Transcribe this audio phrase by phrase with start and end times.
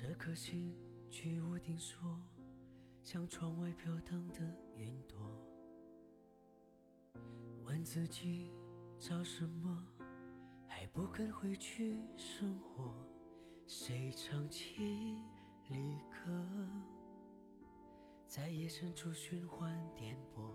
[0.00, 0.72] 这颗心
[1.10, 1.98] 居无定所，
[3.02, 5.18] 像窗外飘荡的云朵。
[7.64, 8.52] 问自己
[8.96, 9.84] 找什么，
[10.68, 12.94] 还不肯回去生活。
[13.66, 15.16] 谁唱起
[15.68, 16.46] 离歌，
[18.24, 20.48] 在夜深处循环颠簸。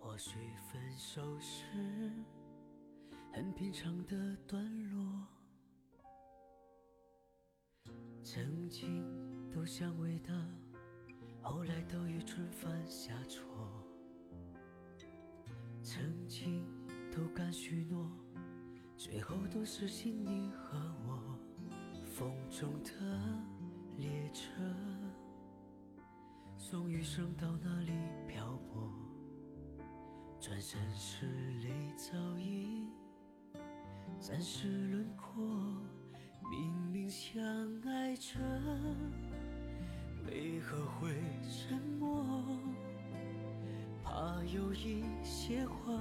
[0.00, 2.12] 或许分手是
[3.32, 5.35] 很平常的段落。
[8.28, 9.04] 曾经
[9.52, 10.34] 都想伟大，
[11.40, 13.40] 后来都愚蠢犯下错。
[15.80, 16.66] 曾经
[17.14, 18.10] 都敢许诺，
[18.96, 20.76] 最后都是心你和
[21.06, 21.38] 我。
[22.02, 22.90] 风中的
[23.96, 24.60] 列车，
[26.58, 27.92] 送余生到哪里
[28.26, 28.90] 漂泊？
[30.40, 31.28] 转身时
[31.62, 32.88] 泪早已
[34.18, 35.32] 暂时轮廓。
[36.50, 37.42] 明明相
[37.84, 38.38] 爱着，
[40.26, 41.10] 为何会
[41.42, 42.24] 沉默？
[44.04, 46.00] 怕有一些话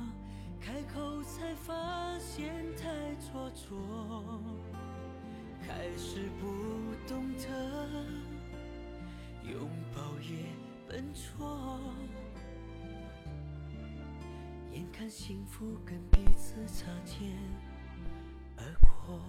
[0.62, 4.40] 开口才发现太做作，
[5.62, 7.90] 开始不懂得
[9.44, 10.46] 拥抱也
[10.88, 11.80] 笨拙，
[14.72, 17.34] 眼看幸福跟彼此擦肩
[18.56, 19.20] 而过。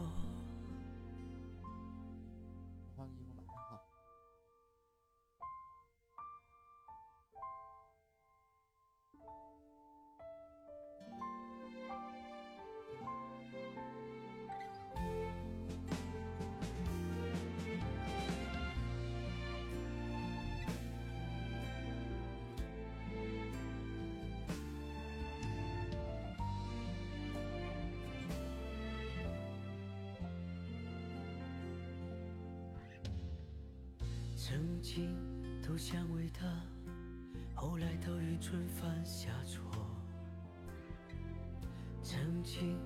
[34.56, 35.14] 曾经
[35.62, 36.46] 都想为他，
[37.54, 39.62] 后来都愚蠢犯下错。
[42.02, 42.78] 曾经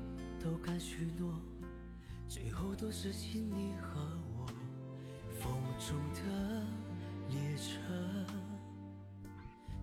[0.42, 1.32] 都敢许诺，
[2.28, 4.00] 最后都是心你和
[4.34, 4.46] 我。
[5.38, 6.66] 风中的
[7.28, 7.78] 列车，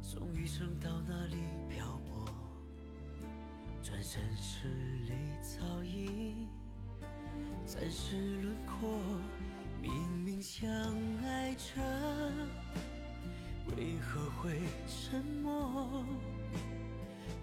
[0.02, 1.38] 送余生到哪里
[1.70, 2.26] 漂泊？
[3.82, 4.68] 转身时
[5.08, 6.50] 泪早已
[7.66, 9.00] 暂时轮廓。
[9.88, 10.70] 明明相
[11.24, 11.82] 爱着，
[13.78, 16.04] 为何会沉默？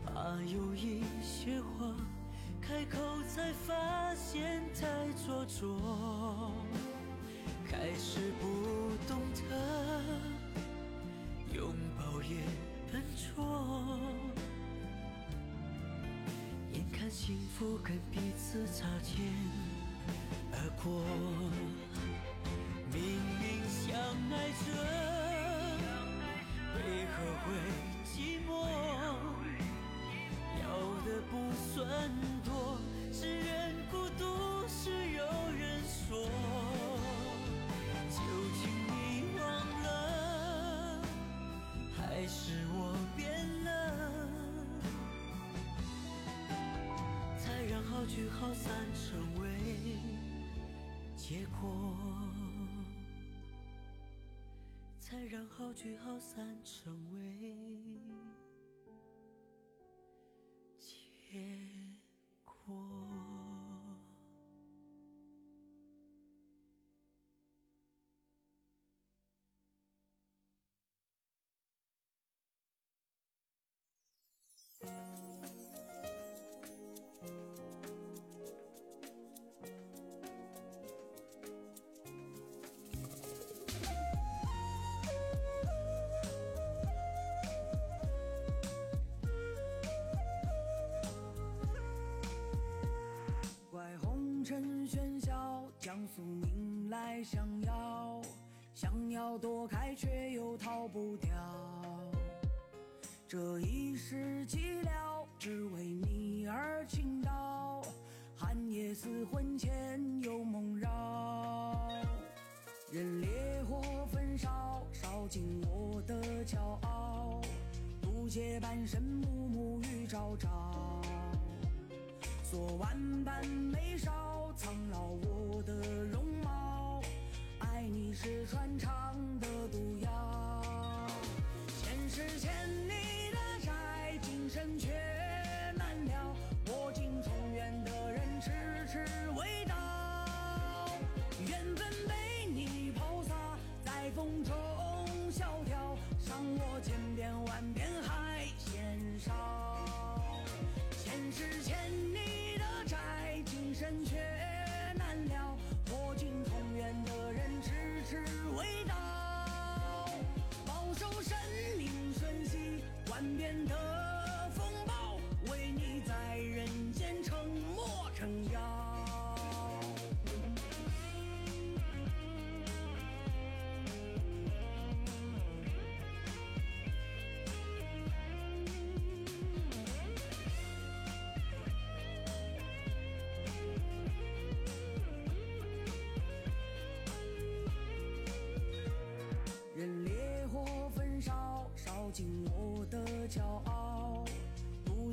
[0.04, 0.12] 怕
[0.42, 1.96] 有一些话
[2.60, 6.52] 开口才发现太做作，
[7.66, 10.02] 开始不懂得
[11.54, 12.36] 拥抱也
[12.92, 13.98] 笨拙，
[16.74, 19.24] 眼看幸福跟彼此擦肩
[20.52, 21.02] 而过。
[22.94, 23.02] 明
[23.40, 23.90] 明相
[24.30, 24.32] 爱
[24.62, 24.66] 着，
[26.76, 26.78] 为
[27.10, 27.44] 何会
[28.04, 28.48] 寂寞？
[30.62, 30.64] 要
[31.04, 31.32] 的不
[31.74, 31.82] 算
[32.44, 32.78] 多，
[33.12, 34.22] 是人孤独，
[34.68, 35.24] 是有
[35.58, 36.30] 人说。
[38.10, 38.16] 究
[38.62, 38.94] 竟你
[39.40, 39.42] 忘
[39.82, 41.02] 了，
[41.96, 42.38] 还是
[42.72, 43.24] 我变
[43.64, 43.68] 了？
[47.36, 49.02] 才让好聚好散成
[49.42, 49.44] 为
[51.16, 51.96] 结果。
[55.14, 57.56] 才让好聚好散成为
[60.76, 61.40] 结
[62.44, 63.33] 果。
[97.24, 97.53] 想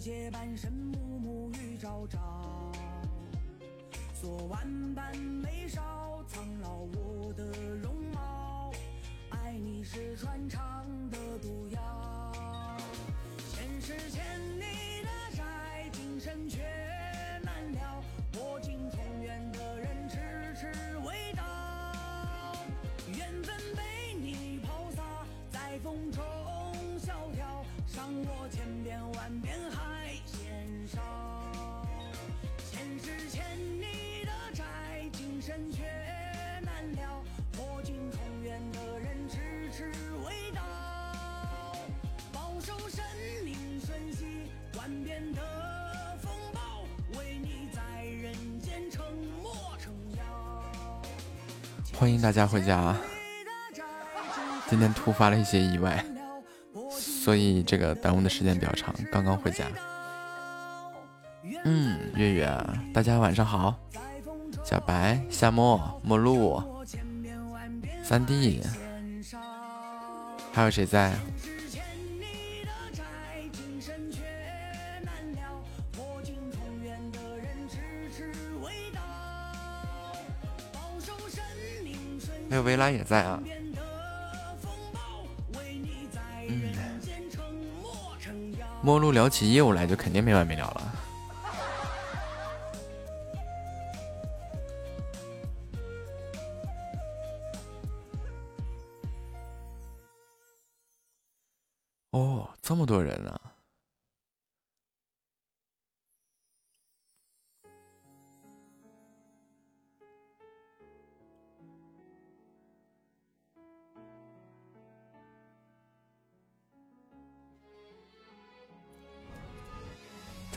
[0.01, 2.71] 界半生暮暮与朝朝，
[4.19, 5.13] 做万般
[52.01, 52.97] 欢迎大家回家！
[54.67, 56.03] 今天突发了一些意外，
[56.89, 59.67] 所以这个耽误的时间比较长，刚刚回家。
[61.63, 62.51] 嗯，月月，
[62.91, 63.77] 大家晚上好。
[64.63, 66.63] 小白、夏沫、陌路、
[68.03, 68.63] 三弟，
[70.51, 71.13] 还有谁在？
[82.51, 83.41] 还有维拉也在啊。
[86.49, 86.63] 嗯，
[88.83, 90.80] 陌路聊起业务来就肯定没完没了了。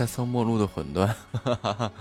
[0.04, 1.92] 在搜陌路的魂断，哈哈哈。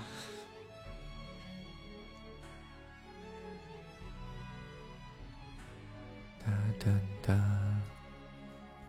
[6.37, 6.91] 哒哒
[7.25, 7.81] 哒，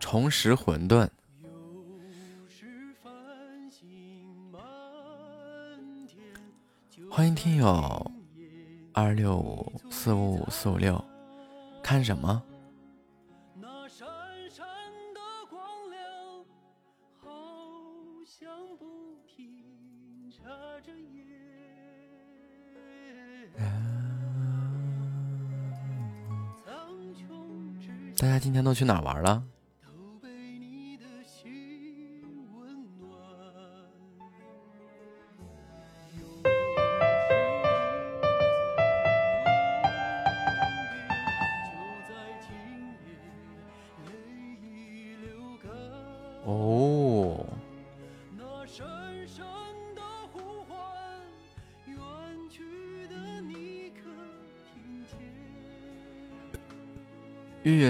[0.01, 1.09] 重拾魂断。
[7.09, 8.11] 欢迎听友
[8.91, 11.01] 二六五四五五四五六，
[11.81, 12.43] 看什么？
[28.45, 29.41] 今天都去哪儿玩了？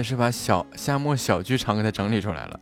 [0.06, 2.60] 是把小夏末小剧场给他整理出来了。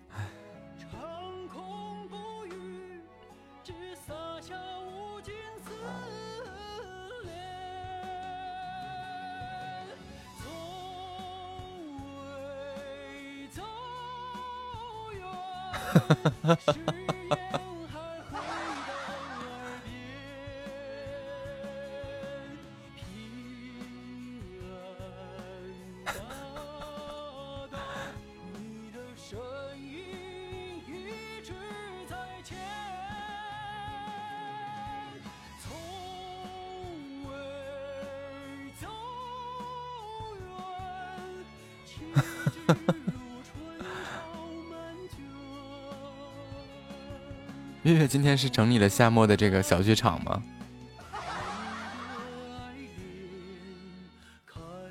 [48.37, 50.43] 是整理了夏末的这个小剧场吗？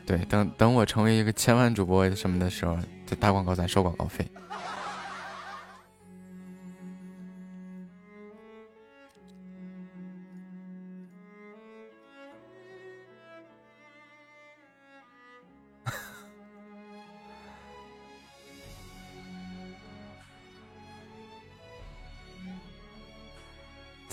[0.05, 4.27] 对，等等我成为一个千万主播什么的时候，就打广告，咱收广告费。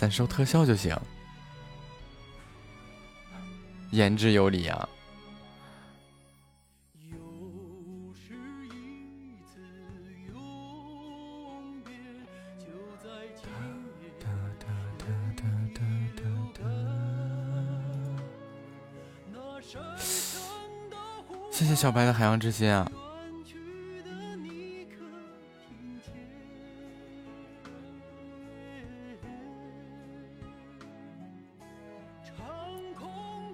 [0.00, 0.98] 咱收特效就行，
[3.90, 4.88] 言之有理啊。
[21.50, 22.90] 谢谢小白的海洋之心啊！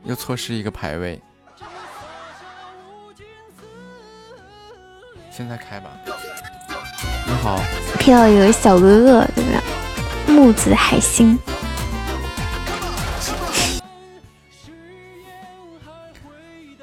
[0.07, 1.21] 又错失一个排位。
[5.31, 5.91] 现在开吧。
[7.27, 7.61] 你好，
[7.99, 9.63] 皮到有个小哥哥，怎么样？
[10.29, 11.39] 木子海星。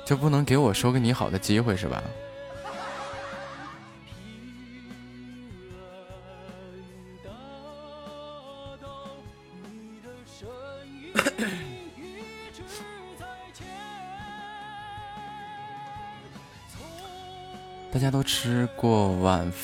[0.05, 2.03] 就不能给我说个你好的机会是吧？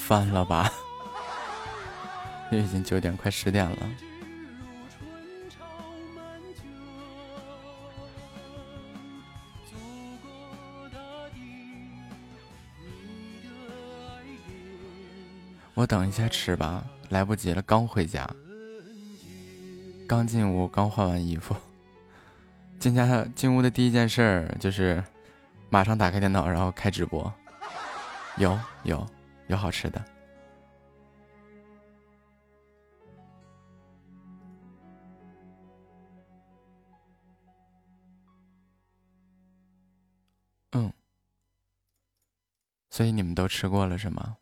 [0.10, 0.72] 晚饭了吧？
[2.52, 3.78] 也已经九点快十点了。
[15.76, 18.30] 我等一下吃吧，来不及了，刚回家，
[20.08, 21.56] 刚进屋，刚换完衣服，
[22.80, 25.02] 进家进屋的第一件事就是
[25.70, 27.32] 马上打开电脑，然后开直播。
[28.38, 29.08] 有有
[29.50, 30.06] 有好吃的。
[40.74, 40.94] 嗯，
[42.92, 44.38] 所以你们都吃过了是吗？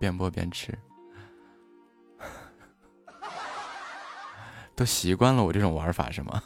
[0.00, 0.76] 边播边吃，
[4.74, 6.42] 都习惯了我这种玩法是吗？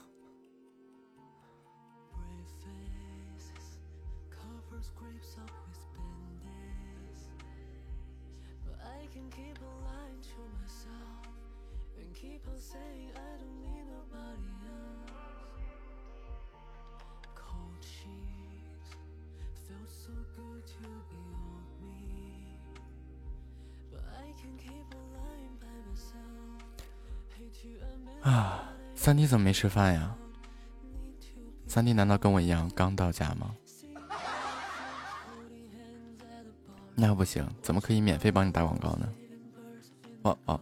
[28.99, 30.12] 三弟怎么没吃饭呀？
[31.69, 33.55] 三弟难道跟我一样刚到家吗？
[36.97, 39.09] 那不行，怎么可以免费帮你打广告呢？
[40.23, 40.61] 哦哦，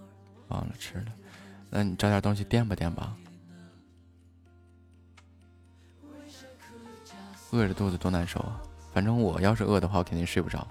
[0.49, 1.07] 忘了吃了，
[1.71, 3.17] 那你找点东西垫吧垫吧。
[7.53, 8.61] 饿着肚子多难受啊！
[8.93, 10.69] 反正我要是饿的话，我肯定睡不着。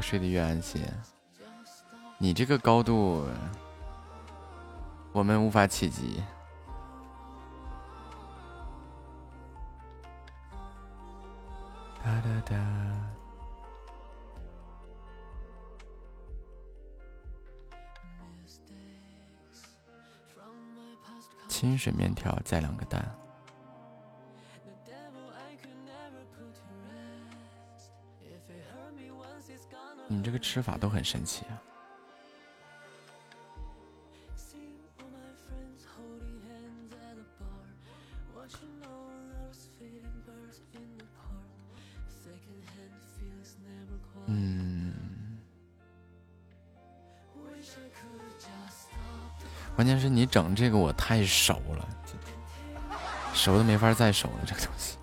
[0.00, 0.82] 越睡得越安心。
[2.16, 3.28] 你这个高度，
[5.12, 6.22] 我们无法企及。
[12.02, 12.56] 哒哒哒。
[21.46, 23.19] 清水面条加两个蛋。
[30.12, 31.54] 你这个吃法都很神奇啊！
[44.26, 44.92] 嗯，
[49.76, 51.88] 关键是你整这个我太熟了，
[53.32, 54.99] 熟的没法再熟了，这个东西。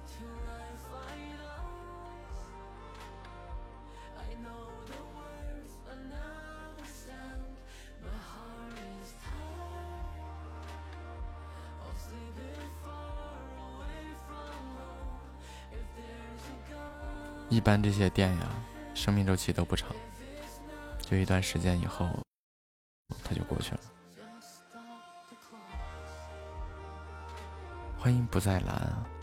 [17.67, 18.47] 一般这些店呀，
[18.93, 19.89] 生命周期都不长，
[21.01, 22.07] 就一段时间以后，
[23.25, 23.81] 它就过去了。
[27.99, 29.16] 欢迎不再蓝。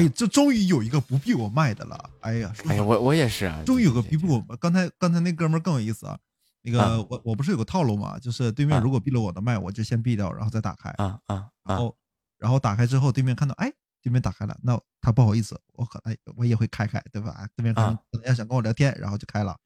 [0.00, 6.18] 哎哎这终于有一个不闭我卖的了，哎呀，哎呀，我我也是啊，终于有个不必我，刚才刚才那哥们更有意思啊，
[6.62, 7.06] 那个、啊。
[7.08, 8.82] 我我不是有个套路嘛，就是对面啊。
[8.82, 11.36] 如果闭了我的麦，我就先闭掉，然后再打开，啊啊。
[11.36, 11.50] 啊。
[11.64, 11.96] 然后
[12.38, 17.46] 然后打开之后，对面看到哎，对面打开了，那他不好意思，我可哎我也会开开，对吧？
[17.56, 18.00] 对面可能啊。
[18.10, 19.56] 可能要想跟我聊天，然后就开了。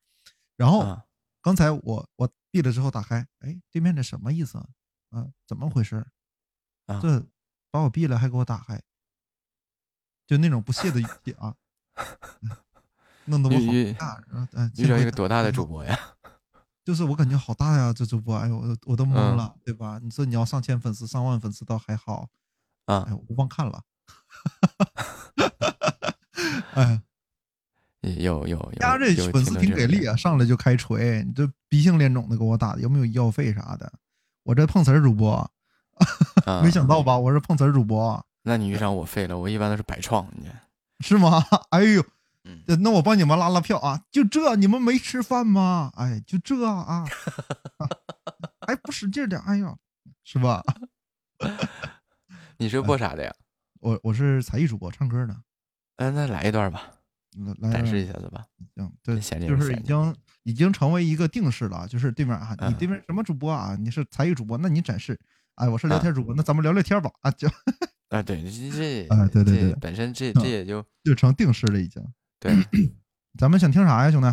[0.56, 1.04] 然后啊。
[1.42, 4.66] 刚才我我闭了之后打开，哎，对面这什么意思啊？
[5.10, 6.04] 啊，怎么回事？
[6.86, 6.98] 啊。
[7.02, 7.22] 这
[7.70, 8.80] 把我闭了还给我打开，
[10.26, 11.54] 就那种不屑的语气啊，
[13.26, 13.60] 弄得我好
[14.76, 15.98] 遇到一个多大的主播呀？
[16.84, 19.98] 就是我感觉好大呀，这主播，哎呦，我都我都懵嗯了，对吧？
[20.02, 22.28] 你说你要上千粉丝、上万粉丝倒还好，
[22.84, 23.82] 啊哎，，我忘看了。
[26.74, 27.00] 哎，
[28.02, 30.12] 有有有，家这粉丝挺给力啊！
[30.12, 33.90] 啊，上来就开锤，你这鼻青脸肿的给我打的，有没有医药费啥的？
[34.42, 35.50] 我这碰瓷儿主播，
[36.44, 37.16] 啊没想到吧？
[37.16, 40.48] 我是碰瓷儿主播，那你遇上我废了，我一般都是百创，你
[41.00, 41.42] 是吗？
[41.70, 42.04] 哎呦，
[42.44, 44.04] 嗯那我帮你们拉拉票啊！
[44.10, 45.90] 就这，你们没吃饭吗？
[45.96, 47.06] 哎，就这啊，
[48.68, 49.40] 哎不使劲点？
[49.46, 49.76] 哎呦，
[50.24, 50.62] 是吧？
[52.58, 53.34] 你是播啥的呀？
[53.80, 55.34] 我我是才艺主播，唱歌的。
[55.96, 56.82] 嗯，那来一段吧，
[57.72, 58.44] 展示一下子吧。
[58.76, 63.74] 行，对，闲就是已经已经成为一个定式了，就是对面啊，你嗯对面什么主播啊？
[63.80, 65.18] 你是才艺主播，那你展示。
[65.54, 67.10] 哎，我是聊啊天主播，那咱们聊聊天吧。
[67.22, 67.48] 啊，就
[68.14, 72.00] 啊，对，这这哎对对这对本身这嗯这也就就成定式了，已经。
[72.38, 72.54] 对，
[73.36, 74.28] 咱们想听啥呀，兄弟？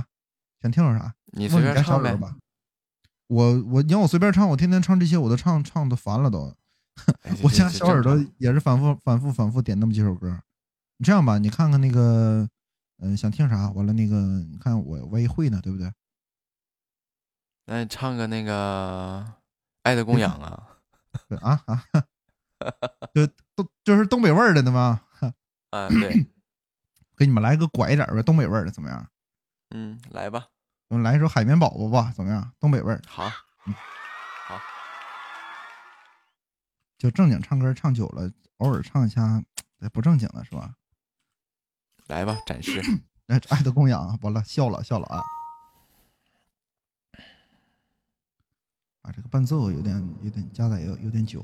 [0.62, 1.16] 想听首啥？
[1.34, 2.12] 你随便唱呗。
[2.12, 2.38] 人吧。
[3.28, 6.56] 我我你让我随便唱，我天天唱这些，我都唱唱的烦了都。
[7.42, 10.40] 我家小耳朵也是反复反复反复点那么几首歌。
[10.98, 12.48] 你这样吧，你看看那个，
[13.00, 13.72] 嗯、想听啥？
[13.72, 15.92] 完了那个，你看我我也会呢，对不对？
[17.66, 19.26] 那唱个那个
[19.84, 20.68] 《爱的供养》啊，
[21.30, 21.84] 对啊啊，
[23.16, 25.02] 就东就是东北味儿的呢吗？
[25.72, 26.26] 啊，对，
[27.18, 29.08] 给你们来个拐一点儿呗，东北味儿的怎么样？
[29.70, 30.48] 嗯，来吧，
[30.90, 32.52] 我们来一首海绵宝宝吧，怎么样？
[32.60, 33.24] 东北味儿，好，
[33.66, 33.74] 嗯，
[34.46, 34.60] 好
[36.98, 39.42] 就正经唱歌唱久了，偶尔唱一下
[39.80, 40.76] 哎不正经的是吧？
[42.08, 42.82] 来吧，展示。
[43.28, 45.24] 来， 爱的供养啊，完了笑了笑了啊！
[49.04, 51.44] 啊，这个伴奏有点有点加载有有点久，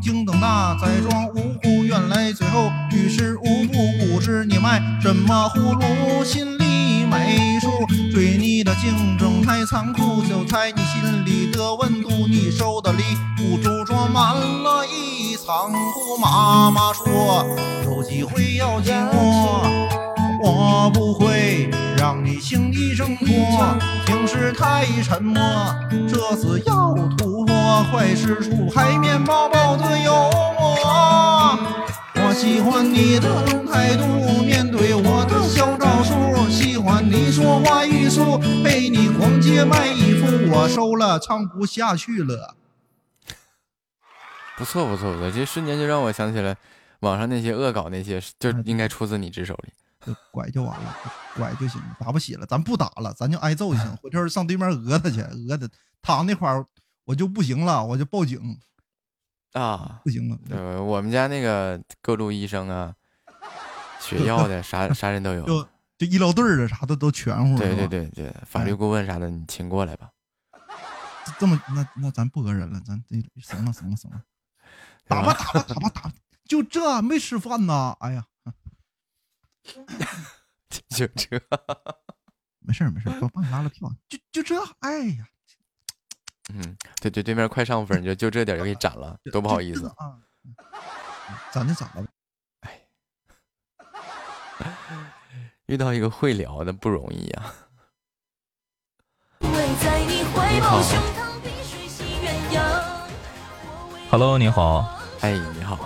[0.00, 7.68] 京灯大载装无辜，原来最后于事无补，不知你卖什么葫芦，心里没数。
[8.12, 12.08] 对你的竞争太残酷，就猜你心里的温度。
[12.26, 13.02] 你收的礼
[13.42, 16.16] 物就装满了一仓库。
[16.20, 17.46] 妈妈说
[17.84, 19.62] 有机会要紧握，
[20.42, 23.26] 我不会让你轻易挣脱。
[24.06, 25.40] 平时太沉默，
[26.08, 27.39] 这次要突
[27.70, 30.12] 破，快使出海绵宝宝的幽
[30.58, 30.76] 默。
[32.16, 42.56] 我喜欢你的态度，面对我的小招数，喜欢你说话语速，被你逛街买衣服，我收了，唱不下去了。
[44.56, 46.56] 不错不错不错，这瞬间就让我想起来
[47.00, 49.72] 网上那些恶搞那些，就应该出自你之手里。
[50.04, 50.96] 就拐就完了，
[51.36, 53.96] 拐就行，打不起了，咱不打了，咱就挨揍就行。
[54.02, 55.68] 回头上对面讹他去，讹他，
[56.00, 56.64] 躺那块儿
[57.10, 58.56] 我就不行了，我就报警，
[59.54, 60.38] 啊，不行了。
[60.48, 62.94] 呃，我们家那个各路医生啊，
[64.00, 65.44] 学药的啥 啥人都有。
[65.44, 65.68] 就
[65.98, 67.58] 就医疗队儿的啥的都全乎。
[67.58, 70.10] 对对，对对，法律顾问啥的，你请过来吧。
[71.40, 74.22] 这么那那咱不讹人了，咱这行了行了行了，
[75.08, 76.12] 打吧打吧打吧打吧，
[76.44, 78.24] 就这没吃饭呢，哎呀，
[80.88, 81.42] 就这，
[82.60, 85.28] 没事儿没事儿，我帮你拉拉票，就就这，哎呀，
[86.54, 89.86] 嗯，对对，对面快上分，就就这点就给斩了， 多不好意思。
[89.96, 90.18] 啊。
[91.52, 92.04] 咱就咋了？
[95.66, 97.54] 遇到一个会聊的不容易啊。
[104.10, 104.98] Hello，你好。
[105.20, 105.78] 哎，你好。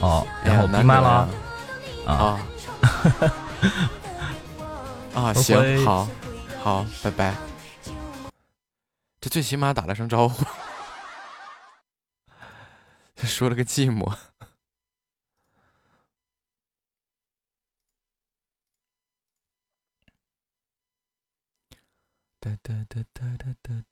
[0.00, 1.28] 哦，然后闭麦了
[2.06, 2.38] 啊。
[5.14, 6.08] 啊行，好，
[6.62, 7.34] 好，拜拜。
[9.22, 10.44] 这最起码打了声招呼，
[13.14, 14.18] 说了个寂寞。
[22.40, 23.84] 哒哒哒哒哒哒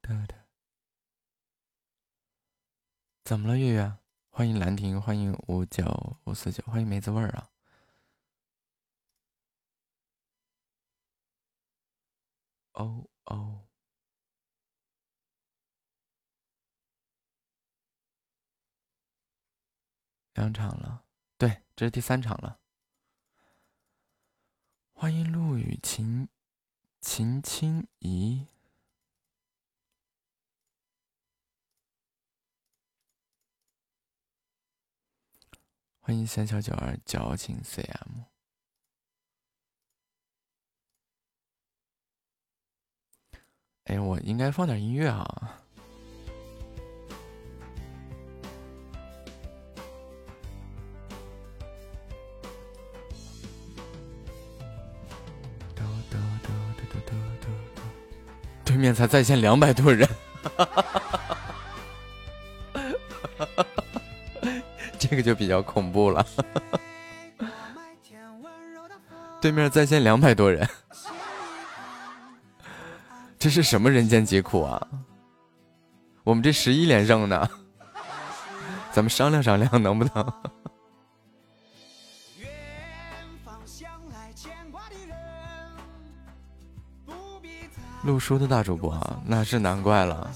[0.00, 0.46] 哒哒。
[3.24, 3.92] 怎么了，月月？
[4.30, 7.50] 欢迎兰亭，欢迎五九五四九，欢迎梅子味儿啊！
[12.74, 13.65] 哦哦，
[20.36, 21.04] 两场了，
[21.36, 22.58] 对，这是第三场了。
[24.94, 26.28] 欢迎陆雨晴。
[26.98, 28.48] 秦青怡，
[36.00, 38.24] 欢迎三小九儿矫情 CM。
[43.84, 45.65] 哎，我应该放点音乐啊。
[58.66, 60.06] 对面才在线两百多人，
[64.98, 66.26] 这个就比较恐怖了。
[69.40, 70.68] 对面在线两百多人，
[73.38, 74.84] 这是什么人间疾苦啊？
[76.24, 77.48] 我们这十一连胜呢，
[78.90, 80.32] 咱们商量商量能不能？
[88.16, 90.30] 录书的大主播，那是难怪了。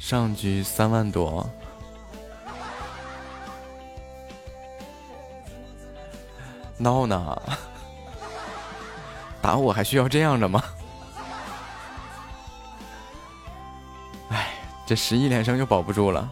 [0.00, 1.48] 上局三万多，
[6.76, 7.40] 闹呢？
[9.40, 10.60] 打我还需要这样的吗？
[14.30, 14.52] 哎，
[14.84, 16.28] 这十一连胜又保不住了。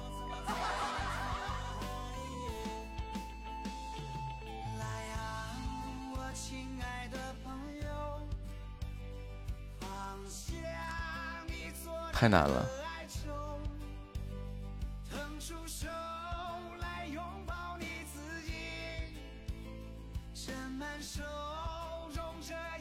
[12.25, 12.67] 太难了。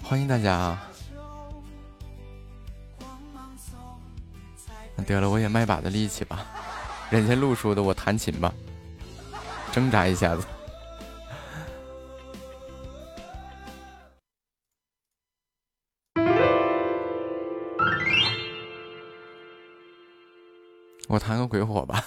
[0.01, 0.87] 欢迎大家啊！
[5.05, 6.45] 得了，我也卖把子力气吧。
[7.09, 8.53] 人家录书的，我弹琴吧，
[9.73, 10.47] 挣扎一下子。
[21.13, 22.03] 我弹个鬼火吧。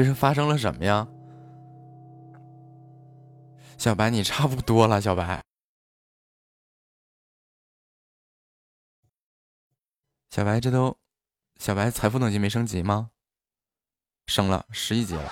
[0.00, 1.06] 这是发生了什么呀？
[3.76, 5.44] 小白，你差不多了，小白。
[10.30, 10.96] 小白，这都，
[11.58, 13.10] 小白财富等级没升级吗？
[14.26, 15.30] 升了，十一级了。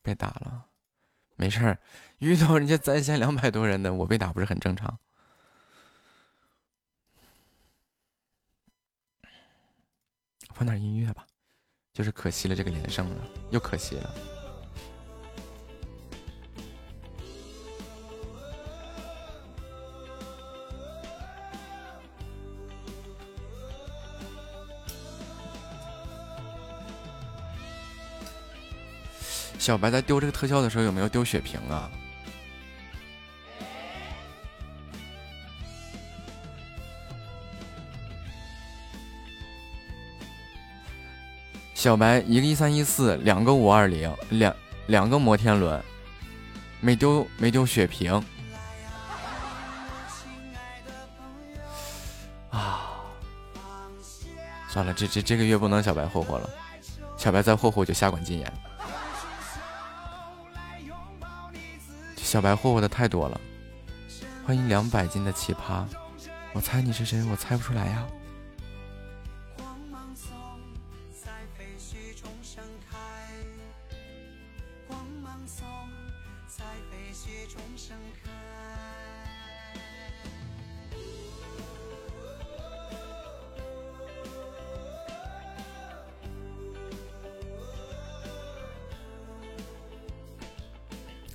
[0.00, 0.70] 被打了，
[1.36, 1.78] 没事儿。
[2.20, 4.98] 遇到人家在线两百多人的，我被打不是很正常。
[10.54, 11.26] 放点音乐吧，
[11.92, 13.16] 就是可惜了这个连胜了，
[13.50, 14.14] 又可惜了。
[29.58, 31.90] 小白在丢这个特效的时候有没有丢血瓶啊？
[41.84, 45.84] 小白一个一三一四，两个五二零，两两个摩天轮，
[46.80, 48.10] 没丢没丢血瓶
[52.48, 52.88] 啊！
[54.66, 56.48] 算了，这这这个月不能小白霍霍了，
[57.18, 58.50] 小白再霍霍就下管禁言。
[62.16, 63.38] 小白霍霍的太多了，
[64.46, 65.84] 欢迎两百斤的奇葩，
[66.54, 67.22] 我猜你是谁？
[67.24, 68.06] 我猜不出来呀。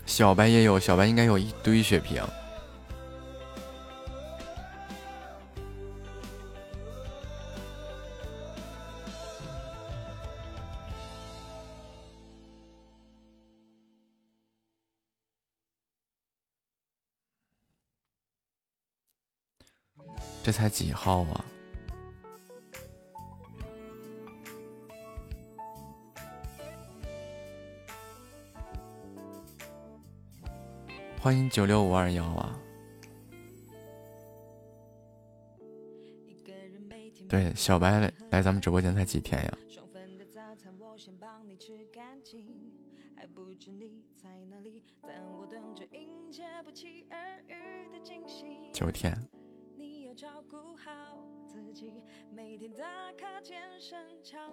[0.09, 2.21] 小白也有，小白应该有一堆血瓶。
[20.43, 21.45] 这才几号啊？
[31.21, 32.57] 欢迎九六五二幺啊！
[37.27, 39.57] 对，小白来咱们直播间才几天呀？
[48.73, 49.13] 九天。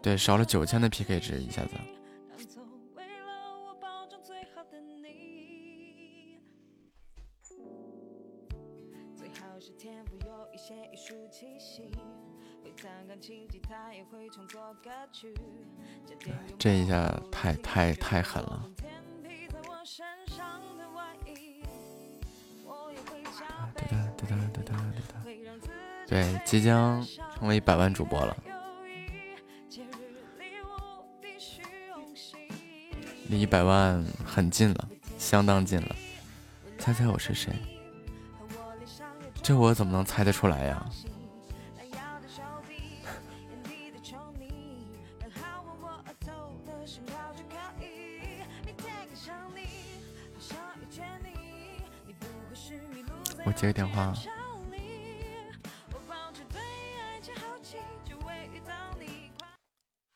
[0.02, 1.76] 对，少了九千的 PK 值，一下子。
[16.58, 18.70] 这一下太太太狠了！
[26.06, 28.36] 对，即将成为百万主播了，
[33.28, 35.96] 离一百万很近了，相当近了。
[36.78, 37.52] 猜猜我是谁？
[39.46, 40.90] 这我怎么能猜得出来呀？
[53.44, 54.12] 我接个电话。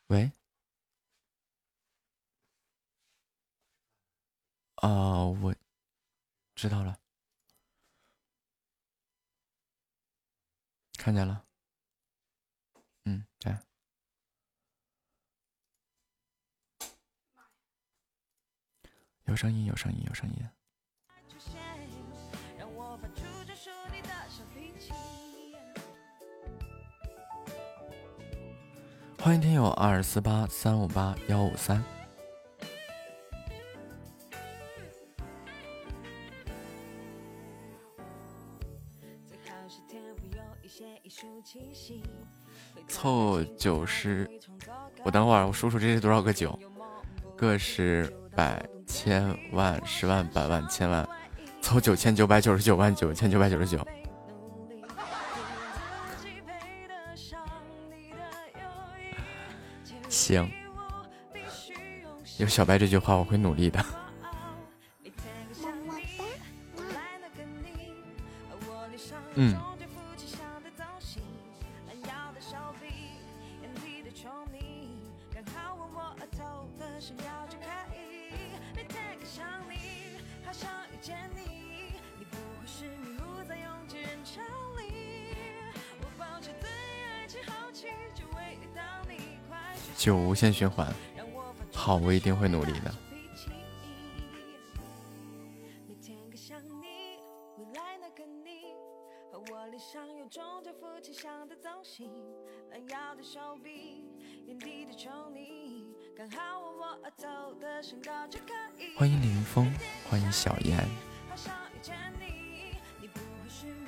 [0.09, 0.33] 喂。
[4.75, 5.55] 啊，我
[6.57, 6.99] 知道了，
[11.03, 11.43] 看见了。
[13.07, 13.57] 嗯，对。
[19.25, 20.47] 有声音，有声音，有声音。
[29.19, 31.83] 欢迎听友二四八三五八幺五三。
[43.01, 44.31] 凑九十，
[45.03, 46.59] 我等会儿我数数这是多少个九？
[47.35, 51.09] 个十百千万十万百万千万，
[51.63, 53.83] 凑九千九百九十九万九千九百九十九。
[60.11, 60.47] 行，
[62.37, 63.83] 有小白这句话，我会努力的。
[69.37, 69.70] 嗯。
[90.01, 90.91] 就无限循环。
[91.75, 92.91] 好，我一定会努力的。
[108.97, 109.71] 欢迎林峰，
[110.09, 110.79] 欢迎小燕，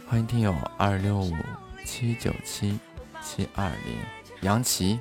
[0.06, 1.32] 欢迎听友二六五
[1.86, 2.78] 七九七
[3.22, 3.98] 七二零
[4.42, 5.00] 杨琪。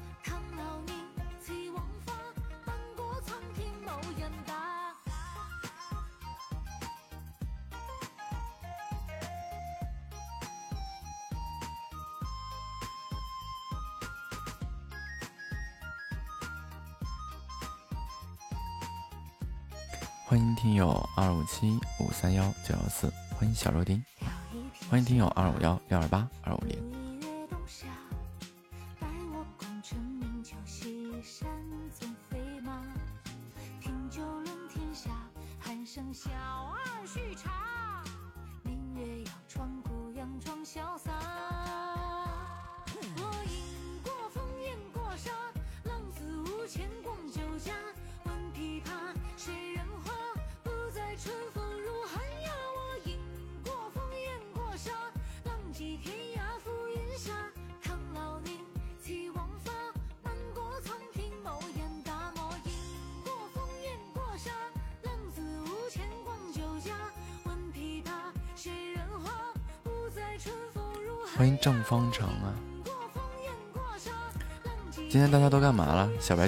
[22.21, 23.99] 三幺九幺四，欢迎小肉丁，
[24.87, 27.00] 欢迎听友二五幺六二八二五零。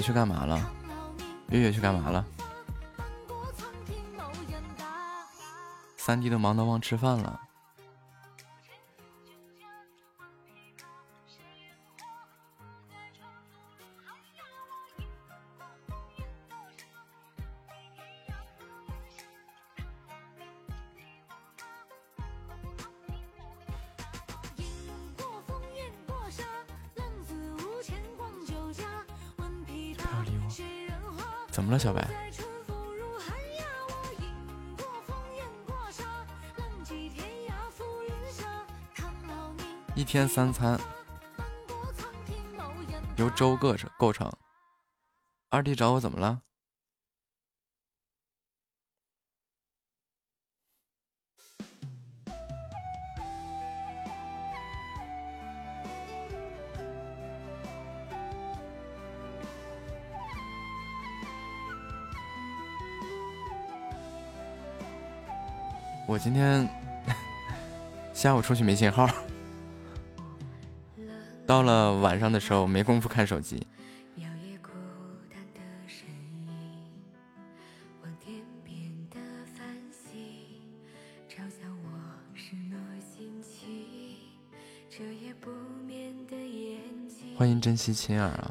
[0.04, 0.60] 去干嘛了？
[1.48, 2.22] 月月去干嘛了？
[5.96, 7.40] 三弟都忙得忘吃饭了。
[31.54, 32.04] 怎么了小白，
[39.94, 40.76] 一天三餐
[43.14, 44.28] 由粥构成构成。
[45.48, 46.42] 二弟找我怎么了？
[66.24, 66.66] 今天
[68.14, 69.06] 下午出去没信号，
[71.46, 73.66] 到了晚上的时候没工夫看手机。
[87.36, 88.50] 欢迎珍惜亲儿啊！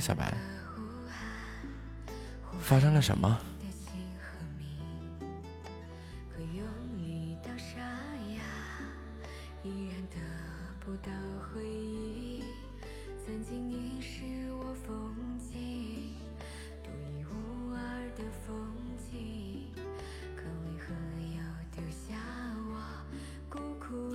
[0.00, 0.32] 小白？
[2.60, 3.38] 发生了什么？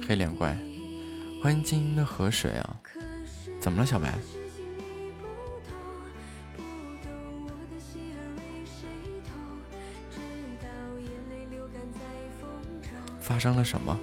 [0.07, 0.55] 黑脸怪，
[1.41, 2.79] 欢迎晶莹的河水啊！
[3.59, 4.13] 怎么了，小白？
[13.35, 13.99] 发生了什么？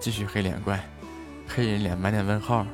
[0.00, 0.84] 继续黑脸怪，
[1.46, 2.66] 黑人脸，满脸问号。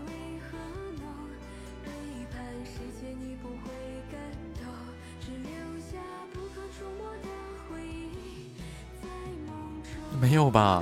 [10.18, 10.81] 没有吧？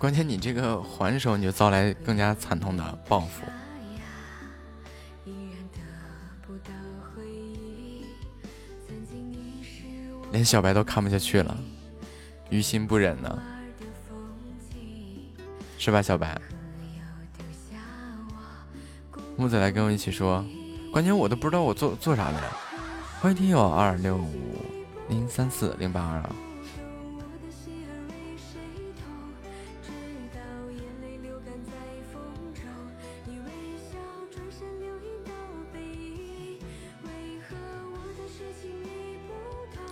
[0.00, 3.44] 关键你这个还手，你就遭来更加惨痛的报复。
[10.32, 11.54] 连小白都看不下去了，
[12.48, 13.42] 于心不忍呢，
[15.76, 16.40] 是吧，小白？
[19.36, 20.42] 木子来跟我一起说，
[20.90, 22.40] 关键我都不知道我做做啥的。
[23.20, 24.64] 欢迎听友二六五
[25.10, 26.22] 零三四零八二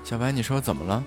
[0.09, 1.05] 小白，你说怎么了？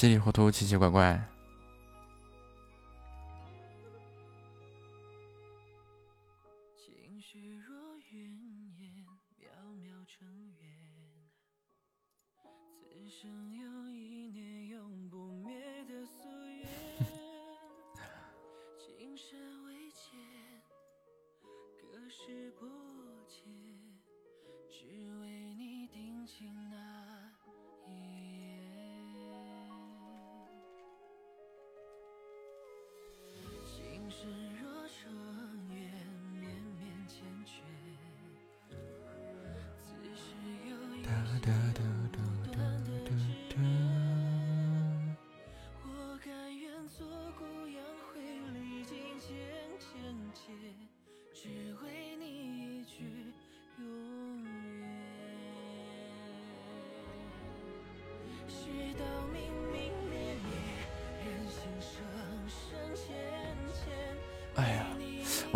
[0.00, 1.22] 稀里糊涂，奇奇怪怪。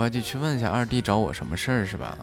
[0.05, 2.19] 我还得去问一下二弟找我什么事儿是吧？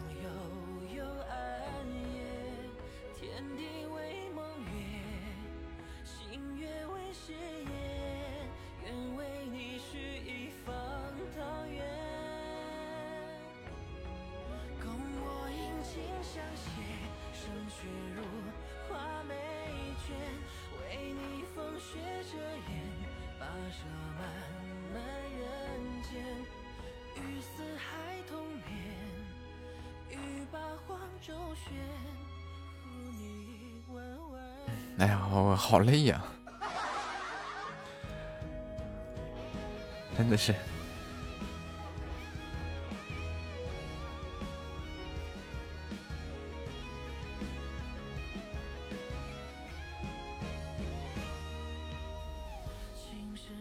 [35.72, 36.22] 好累呀，
[40.18, 40.54] 真的是。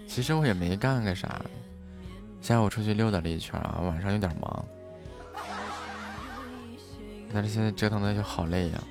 [0.06, 1.40] 其实我也没干个啥，
[2.42, 4.66] 下午出去溜达了一圈啊，晚上有点忙，
[7.34, 8.84] 但是现在折腾的就好累呀。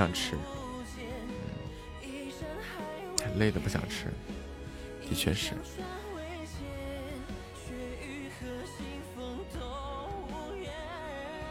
[0.00, 0.34] 想吃，
[3.22, 4.06] 嗯累的不想吃，
[5.06, 5.52] 的确是。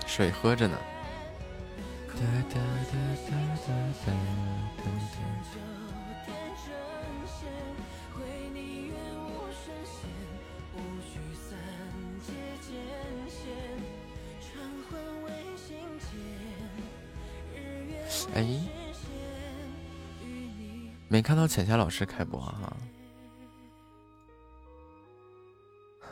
[0.07, 0.75] 水喝着呢。
[21.49, 22.77] 浅夏老师开播哈，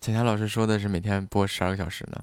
[0.00, 2.22] 浅夏老师说的是每天播十二个小时呢。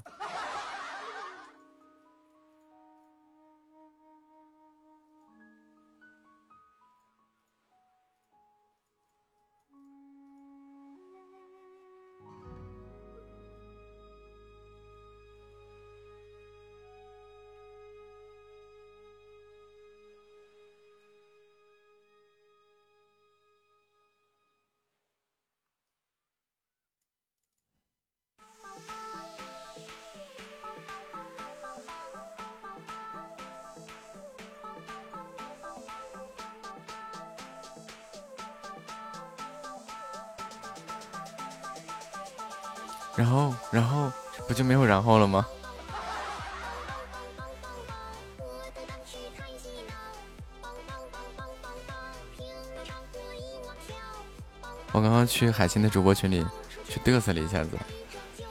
[55.44, 56.42] 去海清的主播群里
[56.88, 57.70] 去嘚瑟了一下子，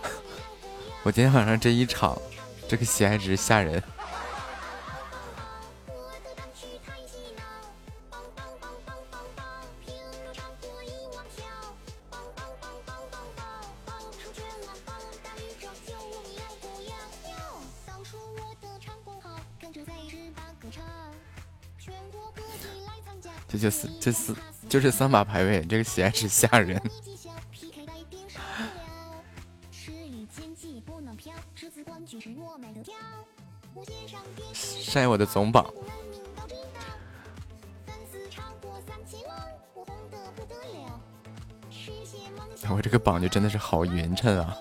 [1.01, 2.15] 我今天晚上这一场，
[2.67, 3.81] 这个喜爱值吓人。
[23.61, 24.35] 这四这四
[24.74, 26.82] 就是三把排位，这个喜爱值吓人。
[34.51, 35.71] 晒我的总榜，
[42.67, 44.57] 我这个榜就真的是好匀称啊，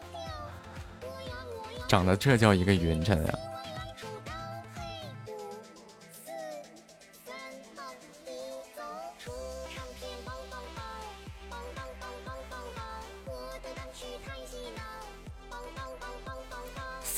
[1.89, 3.39] 长得这叫一个匀称啊。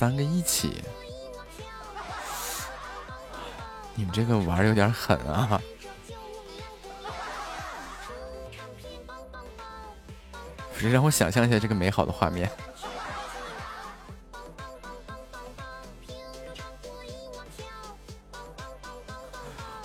[0.04, 0.82] 三个一起，
[3.94, 5.58] 你们这个玩有点狠啊！
[10.74, 12.50] 不是让我想象一下这个美好的画面。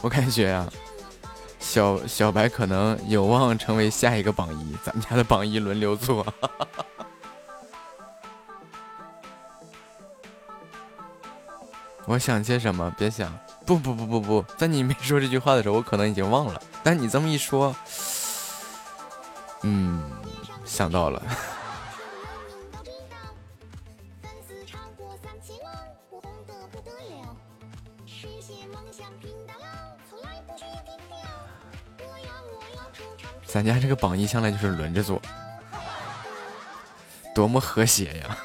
[0.01, 0.69] 我感觉啊，
[1.61, 6.27] 小小白可能有望成为下一个榜一，咱们家的榜一轮流做。
[12.09, 13.31] 我想些什么，别想。
[13.67, 16.59] 不不不不不，在你没说这句话的时候，我可能已经忘了。
[16.83, 17.75] 但你这么一说。
[19.61, 20.01] 嗯。
[20.65, 21.21] 想到了。
[33.45, 35.21] 咱家这个榜一向来就是轮着做。
[37.35, 38.35] 多么和谐呀。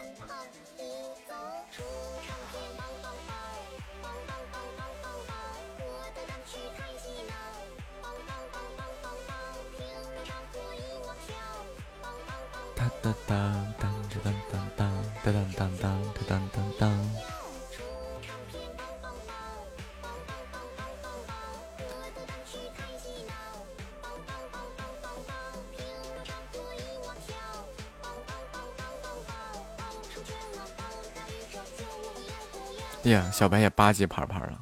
[33.34, 34.60] 小白也八级牌牌了。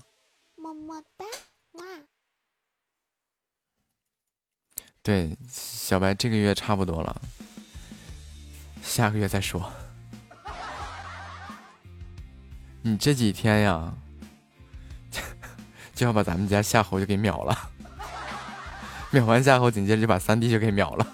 [0.56, 1.26] 么么哒，
[1.72, 1.84] 哇！
[5.02, 7.20] 对，小白这个月差不多了，
[8.82, 9.70] 下个月再说。
[12.80, 13.92] 你这几天呀，
[15.94, 17.70] 就要把咱们家夏侯就给秒了，
[19.10, 21.11] 秒完夏侯，紧接着就把三弟就给秒了。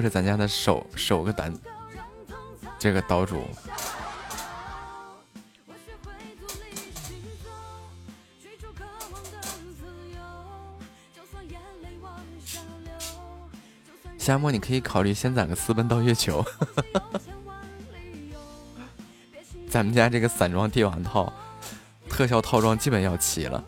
[0.00, 1.52] 是咱家的首首个单，
[2.78, 3.42] 这个岛主。
[14.18, 16.44] 夏沫，你可以考虑先攒个私奔到月球。
[19.68, 21.32] 咱们家这个散装帝王套
[22.08, 23.64] 特效套装基本要齐了。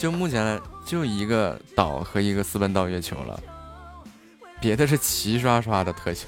[0.00, 3.38] 就目前就一个岛和一个私奔到月球了，
[4.58, 6.26] 别的是齐刷刷的特效。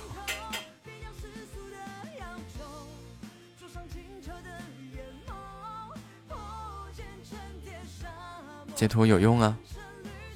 [8.75, 9.57] 截图有用啊，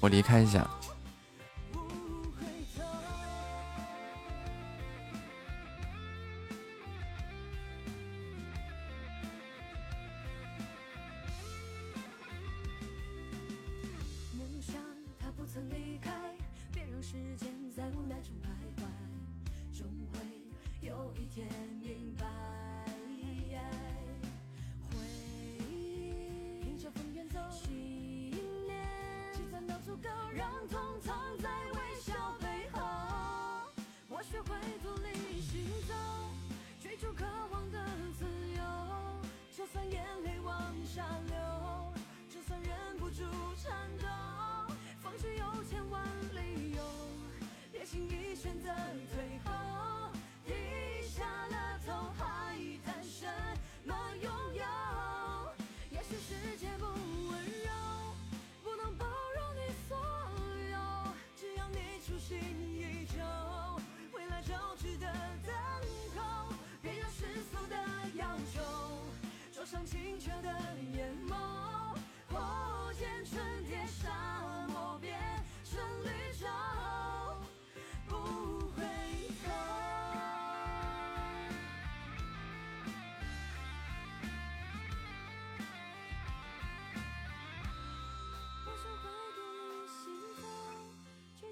[0.00, 0.66] 我离开一下。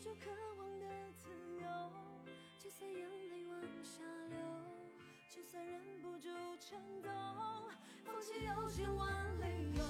[0.04, 0.28] 就渴
[0.58, 0.86] 望的
[1.22, 1.30] 自
[1.62, 1.66] 由，
[2.58, 4.36] 就算眼泪往下流，
[5.30, 6.28] 就算忍不住
[6.60, 7.08] 颤抖，
[8.04, 9.82] 放弃有千万理由，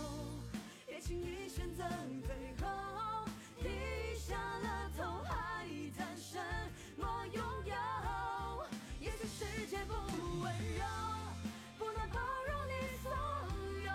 [0.87, 1.83] 也请你选择
[2.29, 3.25] 背后。
[3.61, 5.67] 低下了头，还
[5.99, 6.39] 谈什
[6.97, 8.67] 么拥有？
[9.01, 10.85] 也许世界不温柔，
[11.77, 13.11] 不能包容你所
[13.83, 13.91] 有，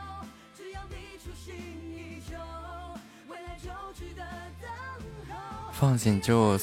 [0.54, 2.38] 只要你初心依旧，
[3.30, 4.22] 未来就值得
[4.62, 4.89] 等。
[5.80, 6.60] 放心就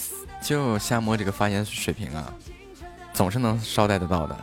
[0.79, 2.31] 夏沫这个发言水平啊，
[3.15, 4.37] 总是能捎带得到的。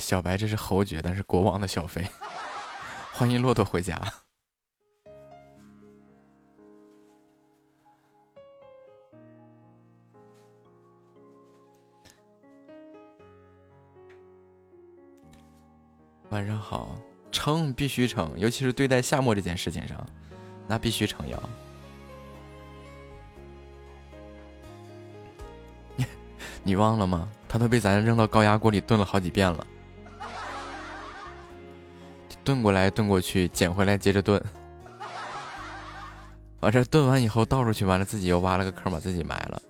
[0.00, 2.04] 小白这是侯爵，但是国王的小飞。
[3.12, 4.00] 欢迎骆驼回家。
[16.30, 16.96] 晚上好，
[17.30, 20.06] 撑必须撑，尤其是对待夏末这件事情上，
[20.66, 21.38] 那必须撑腰。
[26.62, 27.28] 你忘了吗？
[27.48, 29.66] 他都被咱扔到高压锅里炖了好几遍了，
[32.44, 34.42] 炖过来炖过去，捡回来接着炖。
[36.60, 39.62] 完这炖完以后倒出去，完了自己又挖了个坑把自己埋了。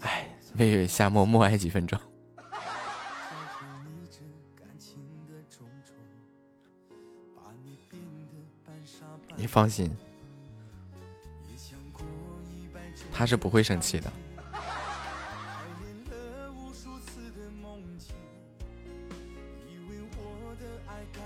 [0.00, 1.98] 哎，为夏沫默哀几分钟。
[9.34, 9.90] 你放心，
[13.10, 14.12] 他是不会生气的。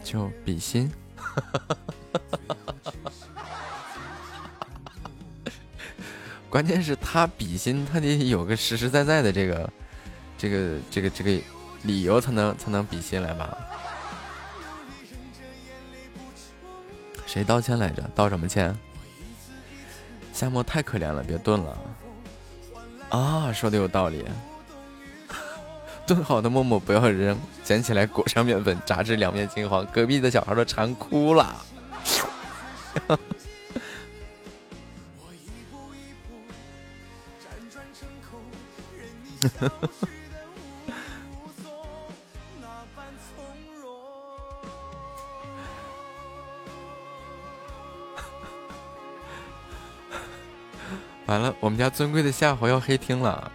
[0.07, 0.89] 就比心，
[6.49, 9.69] 关键是他比心，他得有个实实在在的这个、
[10.39, 11.43] 这个、这个、这个
[11.83, 13.59] 理由，才能才能比心来吧。
[17.27, 18.09] 谁道歉来着？
[18.15, 18.79] 道什么歉？
[20.33, 21.77] 夏沫太可怜了，别炖了。
[23.09, 24.25] 啊，说的有道理。
[26.09, 29.85] 炖好的馍馍不要扔，捡起来裹上面粉，炸至两面金黄。
[29.87, 31.67] 隔壁的小孩都馋哭了。
[51.27, 53.51] 完了，我们家尊贵的夏侯要黑厅了。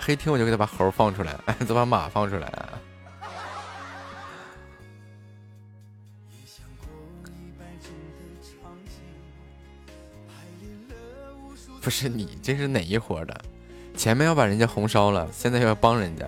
[0.00, 2.50] 黑厅我就给他把猴放出来，哎，再把马放出来。
[11.82, 13.40] 不是你，这是哪一伙的？
[13.96, 16.26] 前面要把人家红烧了，现在又要帮人家。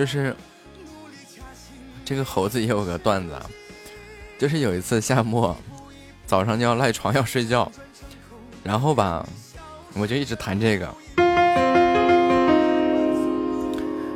[0.00, 0.34] 就是
[2.06, 3.38] 这个猴子也有个段子，
[4.38, 5.54] 就是有一次夏末
[6.24, 7.70] 早上就要赖床要睡觉，
[8.64, 9.28] 然后吧，
[9.92, 10.88] 我就一直弹这个，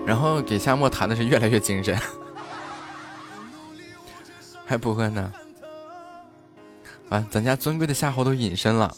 [0.07, 1.95] 然后给夏末弹的是越来越精神，
[4.65, 5.31] 还不会呢，
[7.11, 8.97] 啊，咱家尊贵的夏侯都隐身了。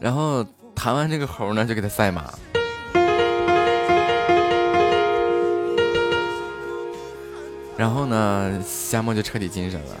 [0.00, 0.46] 然后
[0.88, 2.32] 弹完这个猴呢，就给他赛马。
[7.76, 9.96] 然后呢，夏沫就彻底精神了。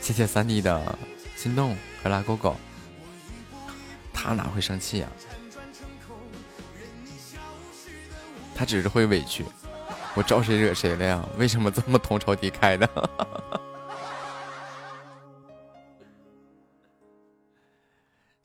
[0.00, 0.98] 谢谢三弟的
[1.36, 2.56] 心动和拉勾勾。
[4.12, 5.06] 他哪会生气呀？
[8.52, 9.44] 他只是会委屈。
[10.14, 11.24] 我招谁惹谁了呀？
[11.38, 12.90] 为什么这么同仇敌忾的？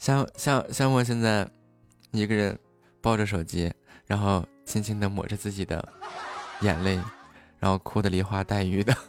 [0.06, 1.50] 像像像我现在
[2.12, 2.60] 一个人
[3.02, 3.74] 抱着手机，
[4.06, 5.92] 然后轻轻的抹着自己的
[6.62, 7.02] 眼泪，
[7.58, 8.96] 然后哭的梨花带雨的。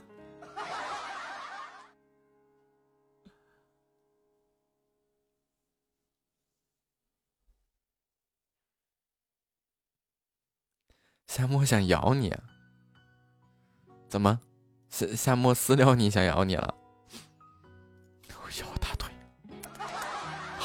[11.29, 12.35] 夏沫想咬你，
[14.09, 14.41] 怎么？
[14.89, 16.75] 夏夏沫私聊你，想咬你了？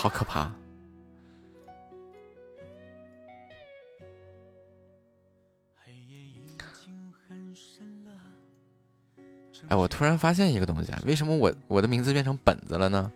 [0.02, 0.52] 好可怕！
[9.68, 13.12] 哎，我突然发现一个东西啊，为什么我我的名字变成本子了呢？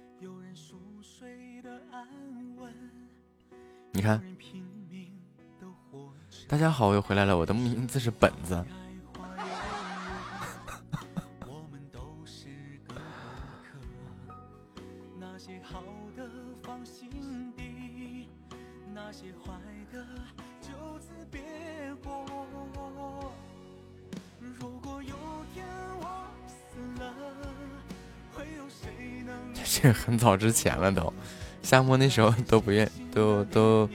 [3.92, 4.22] 你看，
[6.48, 8.64] 大家好，我又回来了，我的名字是本子。
[30.06, 31.12] 很早之前了都，
[31.64, 33.90] 夏末那时候都不愿，都都，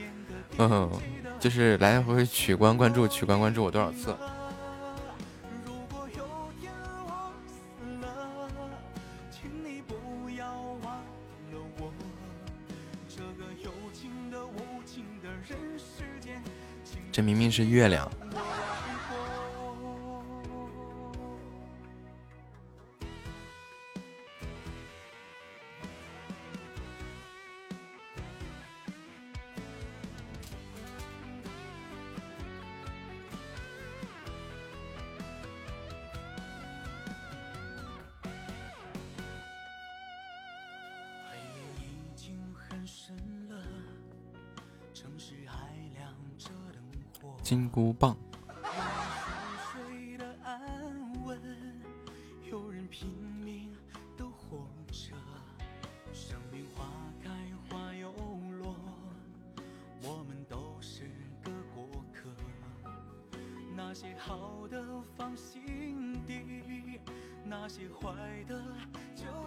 [0.57, 0.91] 嗯，
[1.39, 4.13] 就是来回取关关注，取关关注我多少次？
[17.13, 18.09] 这明明是月亮。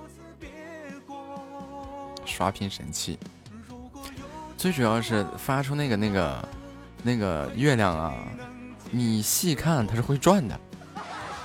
[0.08, 0.50] 此别
[1.06, 2.14] 过。
[2.26, 3.18] 刷屏神器。
[4.58, 6.46] 最主要是发出那个那个
[7.04, 8.14] 那个月亮啊，
[8.90, 10.58] 你细看它是会转的，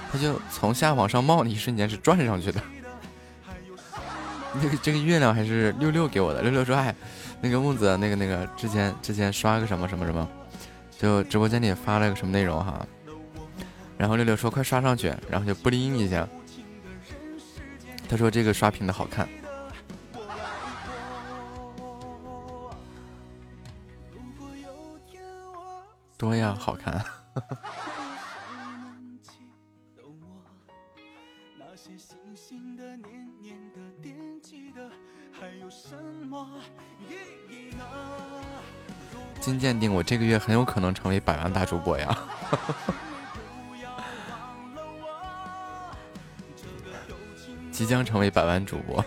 [0.09, 2.61] 它就从下往上冒的一瞬间是转上去的。
[4.53, 6.95] 那个这个月亮还是六六给我的，六六说哎，
[7.41, 10.27] 那个木子那个那个之前之前刷个什么什么什么，
[10.97, 12.87] 就直播间里发了个什么内容哈，
[13.97, 16.27] 然后六六说快刷上去，然后就不灵一下，
[18.09, 19.27] 他说这个刷屏的好看。
[26.59, 27.03] 好看。
[39.39, 42.15] 经鉴定，我这个月很有可能成为百万大主播呀！
[47.71, 49.03] 即将成为百万主播。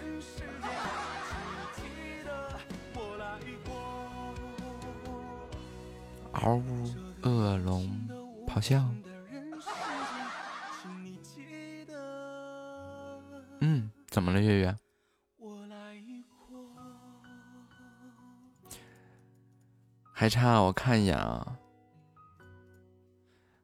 [20.23, 21.59] 还差我看一眼啊，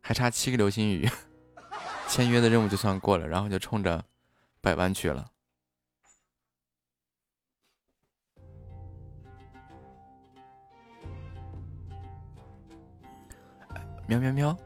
[0.00, 1.08] 还差七个流星雨，
[2.08, 4.04] 签约的任务就算过了，然后就冲着
[4.60, 5.30] 百万去了。
[14.08, 14.58] 喵喵喵，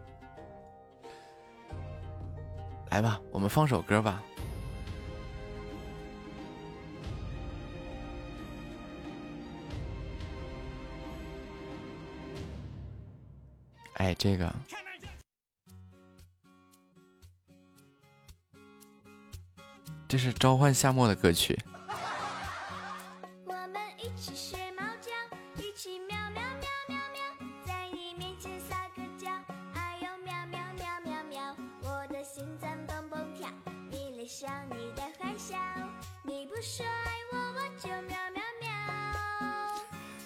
[2.88, 4.22] 来吧，我们放首歌吧。
[13.94, 14.52] 哎这个。
[20.12, 21.58] 这是召唤夏末的歌曲。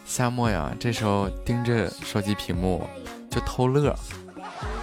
[0.04, 2.88] 夏末呀这时候盯着手机屏幕
[3.36, 3.94] 就偷乐，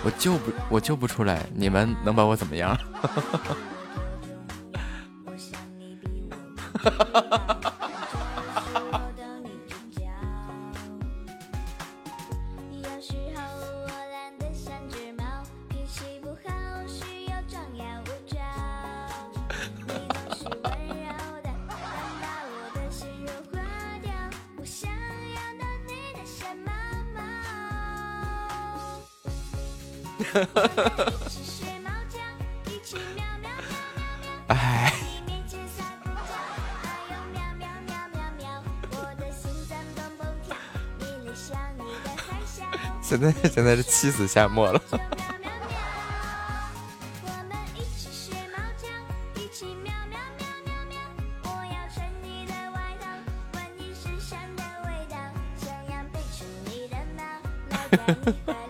[0.04, 2.78] 我救不我救不出来，你们能把我怎么样？
[2.94, 3.40] 哈哈哈
[6.84, 7.53] 哈哈
[43.24, 44.82] 在 现在是妻子夏末了。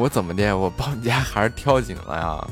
[0.00, 0.56] 我怎么的？
[0.56, 2.50] 我报你家还是跳井了呀？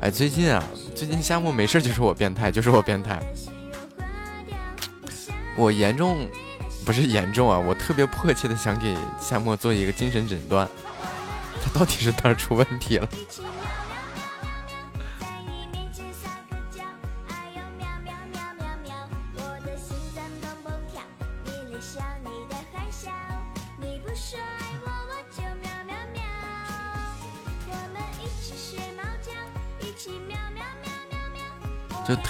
[0.00, 0.62] 哎，最近啊，
[0.94, 3.22] 最近夏末没事就说我变态，就说我变态。
[5.56, 6.28] 我严重
[6.84, 10.68] 不是严重啊，我特别迫切的想给夏末做一个精神诊断，
[11.62, 13.08] 他到底是哪儿出问题了？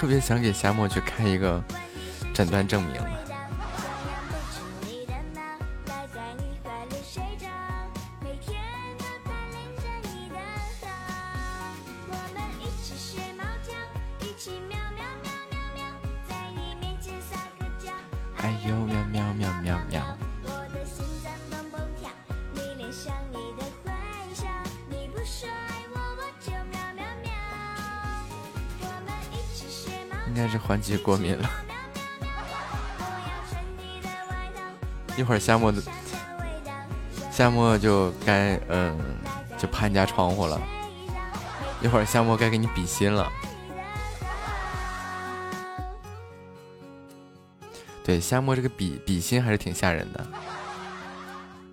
[0.03, 1.63] 特别想给夏沫去开一个
[2.35, 3.22] 诊断证明。
[30.83, 31.51] 就过敏了。
[35.17, 35.83] 一会儿夏沫的
[37.31, 38.99] 夏沫就该嗯，
[39.59, 40.61] 就趴你家窗户了。
[41.83, 43.31] 一会儿夏沫该给你比心了。
[48.05, 50.27] 对，夏沫这个比比心还是挺吓人的，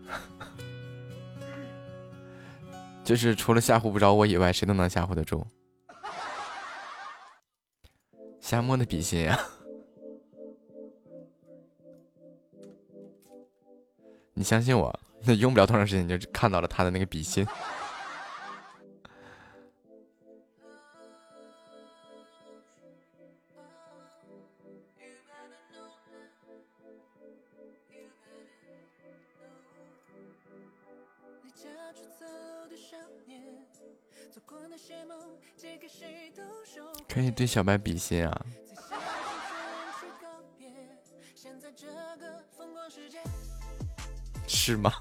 [3.03, 5.45] 就是除了吓唬不着我以外，谁都能吓唬得住。
[8.49, 9.39] 瞎摸的笔芯呀，
[14.33, 17.45] 你相信我，那用不了多长时间，你就看到了他的那个笔芯。
[37.07, 38.45] 可以对小白比心啊！
[44.47, 44.91] 是吗？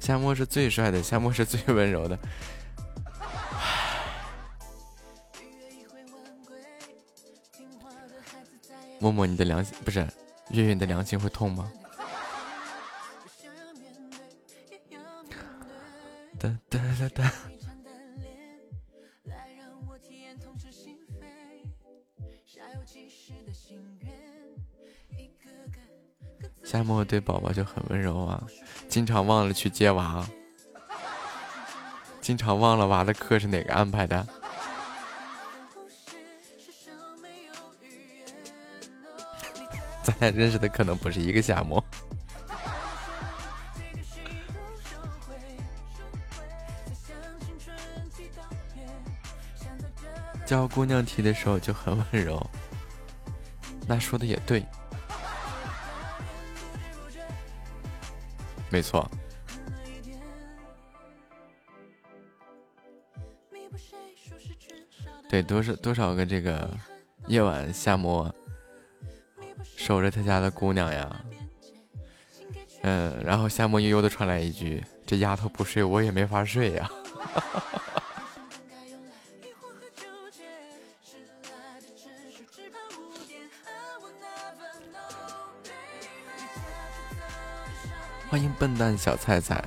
[0.00, 2.18] 夏沫是最帅的，夏沫是最温柔的。
[9.00, 10.00] 默默，你的良心不是
[10.50, 11.72] 月月，你的良心会痛吗？
[16.44, 17.32] 哒哒哒哒。
[26.62, 28.46] 夏沫对宝宝就很温柔啊，
[28.88, 30.28] 经常忘了去接娃，
[32.20, 34.26] 经常忘了娃的课是哪个安排的。
[40.02, 41.82] 咱俩认识的可能不是一个夏沫。
[50.54, 52.40] 教姑娘提的时候就很温柔，
[53.88, 54.64] 那说的也对，
[58.70, 59.10] 没错。
[65.28, 66.70] 对，多少多少个这个
[67.26, 68.32] 夜晚，夏沫
[69.76, 71.24] 守着他家的姑娘呀，
[72.82, 76.88] 嗯，然后夏沫悠悠的传来一句：“这丫头不睡，我也没法睡呀。”
[88.34, 89.62] 欢迎笨蛋小菜菜。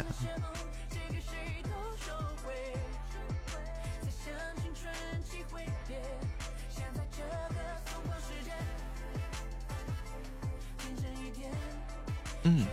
[12.43, 12.65] 嗯，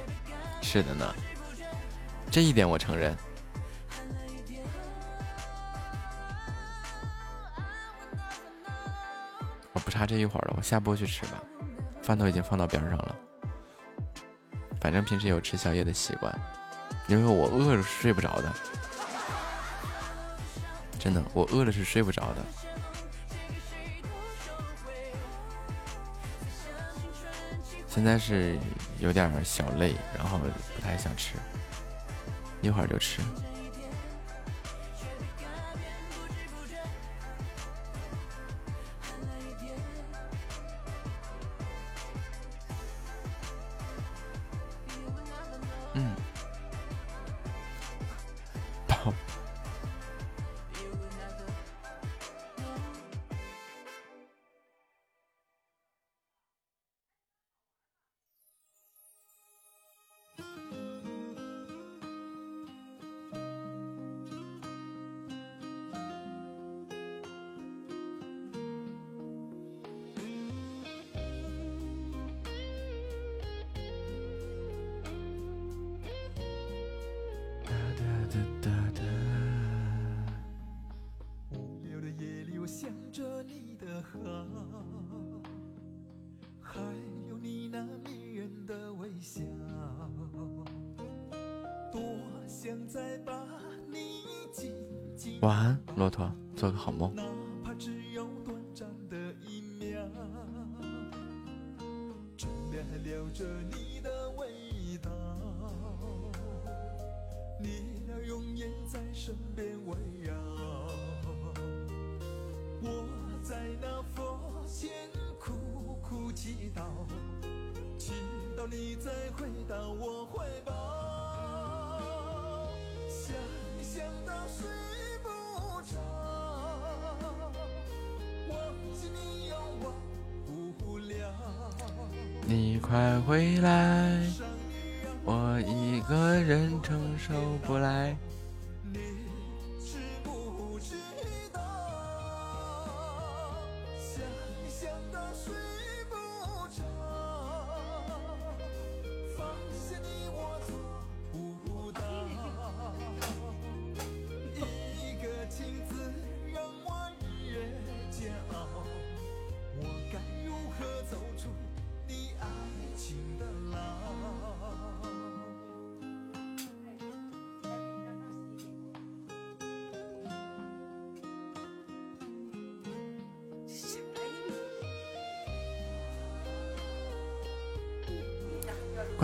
[0.60, 1.14] 是的呢，
[2.28, 3.16] 这一点我承认。
[9.72, 11.40] 我不差这一会儿了，我下播去吃吧，
[12.02, 13.16] 饭都已经放到边上了。
[14.84, 16.30] 反正平时有吃宵夜的习惯，
[17.06, 18.52] 因为我饿了是睡不着的，
[20.98, 22.44] 真的，我饿了是睡不着的。
[27.88, 28.58] 现在是
[28.98, 31.36] 有点小累，然后不太想吃，
[32.60, 33.22] 一会儿就吃。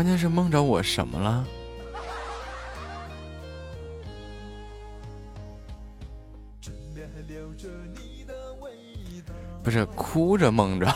[0.00, 1.46] 关键是梦着我什么了？
[9.62, 10.90] 不是哭着梦着，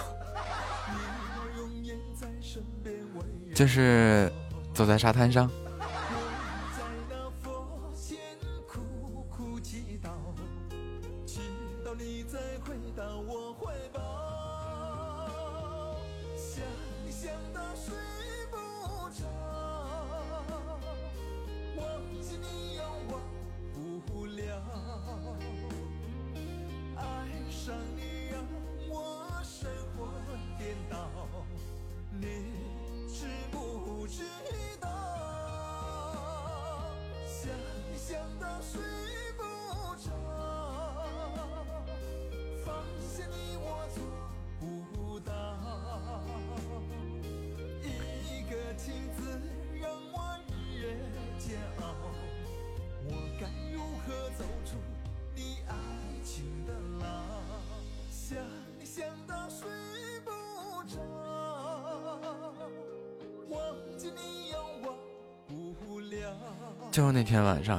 [3.54, 4.32] 就是
[4.72, 5.50] 走在沙滩上。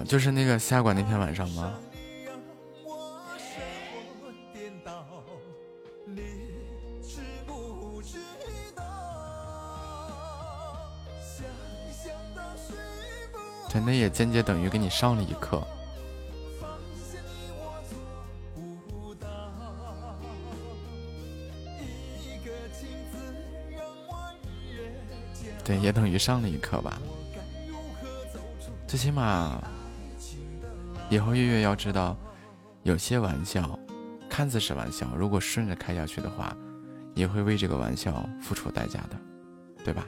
[0.07, 1.73] 就是那个下馆那天晚上吗？
[13.67, 15.61] 真的也间接等于给你上了一课。
[25.61, 27.01] 对，也等于上了一课吧。
[28.87, 29.61] 最起码，
[31.09, 32.17] 以后月月要知道，
[32.83, 33.79] 有些玩笑
[34.29, 36.55] 看似是玩笑，如果顺着开下去的话，
[37.13, 39.17] 也会为这个玩笑付出代价的，
[39.83, 40.05] 对吧？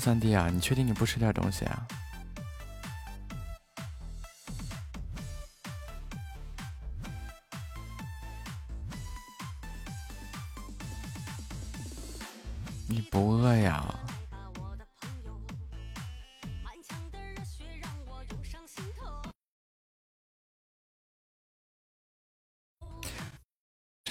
[0.00, 0.48] 三弟啊！
[0.50, 1.86] 你确定你不吃点东西啊？
[12.88, 13.94] 你不饿呀？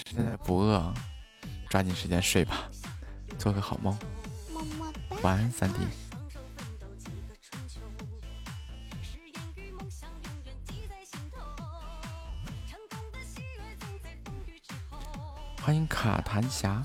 [0.05, 0.93] 现在不饿，
[1.69, 2.69] 抓紧时间睡吧，
[3.39, 3.97] 做个好梦。
[5.21, 5.79] 晚安，三弟。
[15.61, 16.81] 欢迎卡谭侠，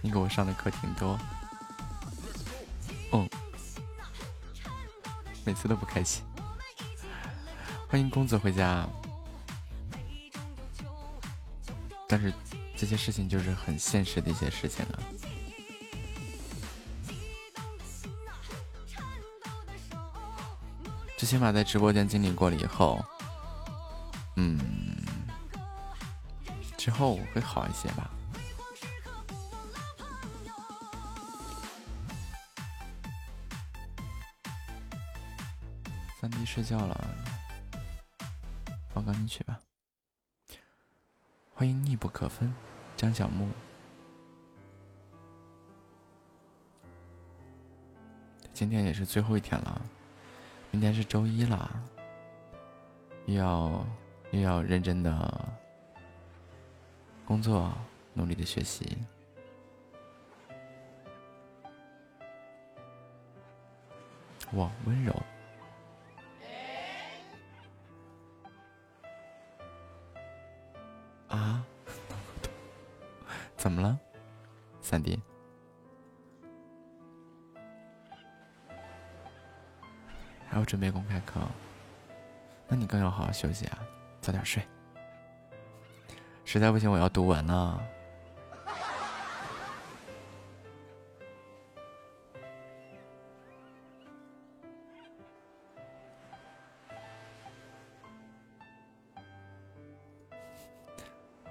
[0.00, 1.18] 你给我上的课挺多。
[3.12, 3.28] 嗯，
[5.44, 6.24] 每次都不开心。
[7.86, 8.88] 欢迎公子回家。
[12.08, 12.32] 但是
[12.74, 14.98] 这些事情就是很现实的一些事情啊。
[21.28, 23.04] 起码在直播间经历过了以后，
[24.36, 24.58] 嗯，
[26.78, 28.10] 之后会好一些吧。
[36.18, 37.06] 三弟睡觉了，
[38.94, 39.60] 放钢琴曲吧。
[41.54, 42.50] 欢迎密不可分，
[42.96, 43.50] 张小木。
[48.54, 49.82] 今天也是最后一天了，
[50.70, 51.68] 明天是周一了，
[53.26, 53.86] 又要
[54.30, 55.48] 又要认真的
[57.24, 57.72] 工作，
[58.14, 58.96] 努力的学习。
[64.52, 65.12] 哇，温柔。
[71.28, 71.64] 啊？
[73.56, 73.98] 怎么了，
[74.80, 75.17] 三弟？
[80.68, 81.40] 准备公开课，
[82.68, 83.78] 那你更要好好休息啊，
[84.20, 84.62] 早点睡。
[86.44, 87.82] 实在不行，我要读文了。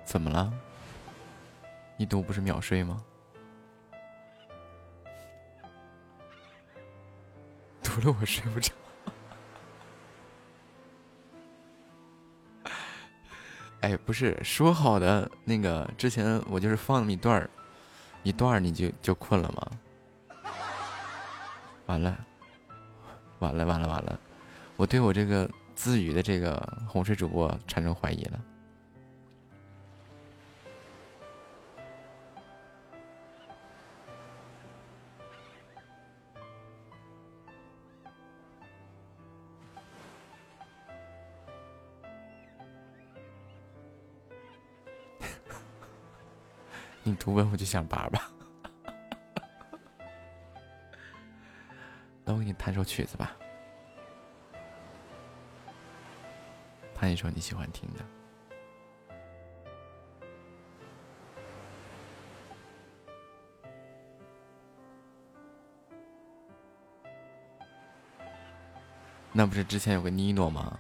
[0.06, 0.54] 怎么了？
[1.98, 3.04] 一读不是秒睡吗？
[7.82, 8.72] 读了我睡不着。
[13.82, 17.50] 哎，不是说好的那个之前我就是放一段儿，
[18.24, 19.72] 一段儿你就就困了吗？
[21.86, 22.18] 完了，
[23.40, 24.20] 完了，完了，完了！
[24.76, 28.40] 我对我这个自娱的这个哄睡主播产生怀疑了。
[47.28, 48.22] 不问我就想叭叭，
[52.24, 53.36] 等我给你弹首曲子吧，
[56.96, 58.06] 弹一首你喜欢听的。
[69.34, 70.80] 那不是之前有个妮诺吗？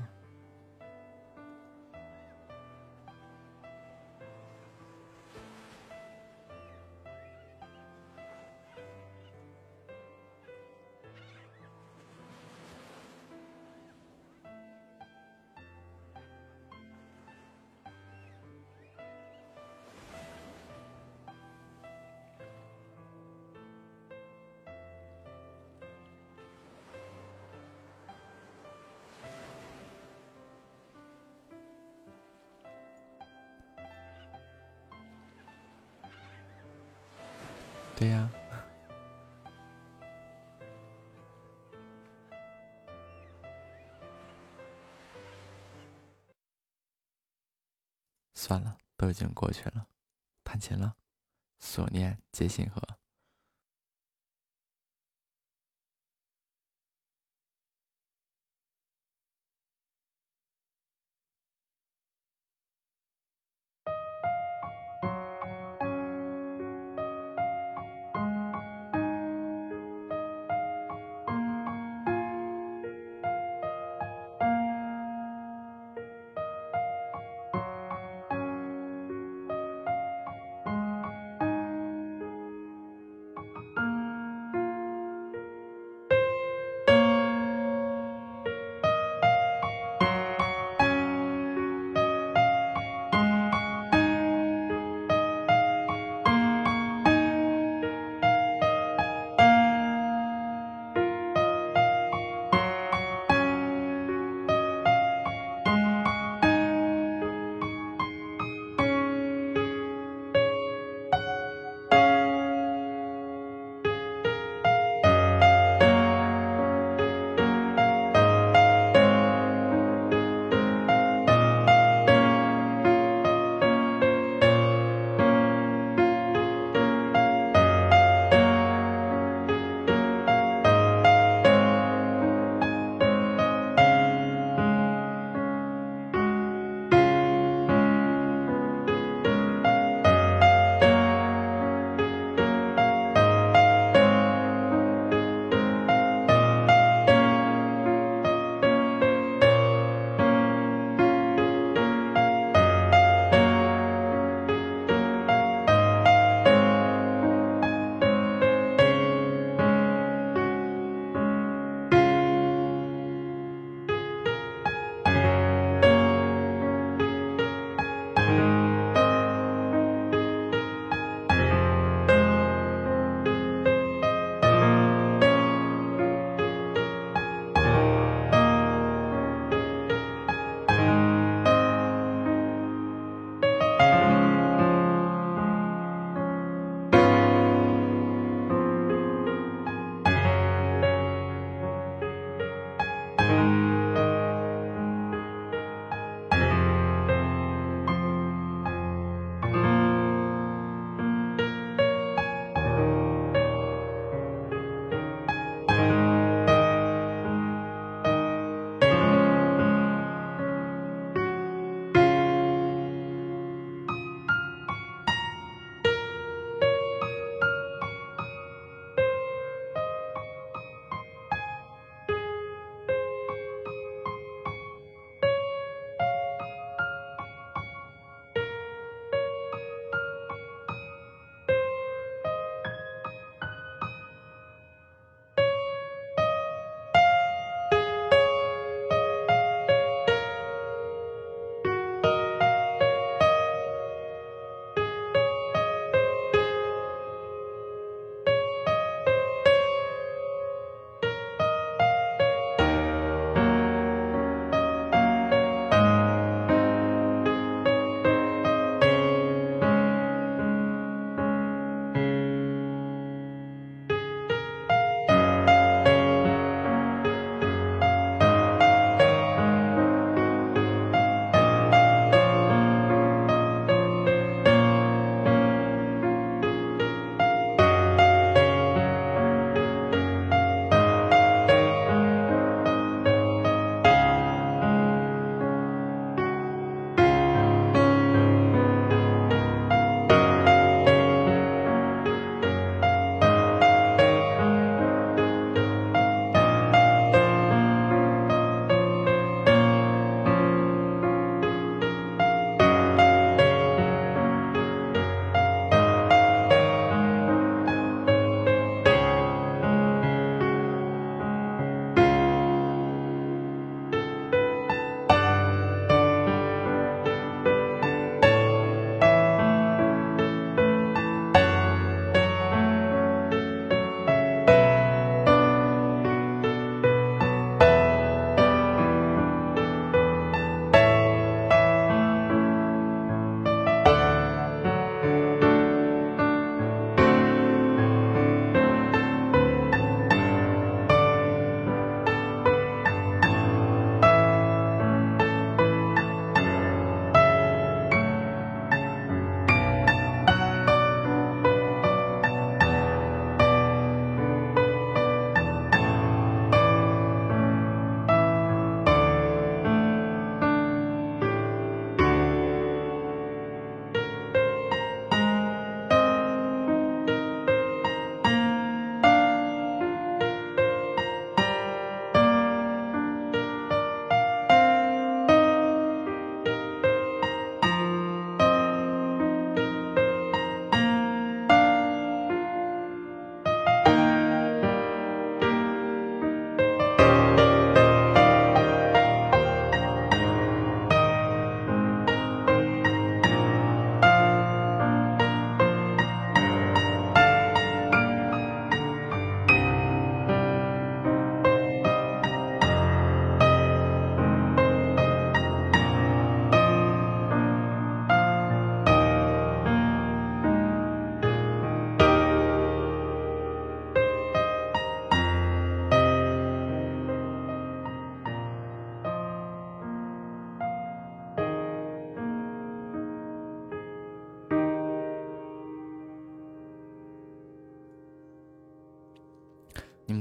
[49.18, 49.88] 已经过去了，
[50.44, 50.96] 弹琴了，
[51.58, 52.87] 所念皆星河。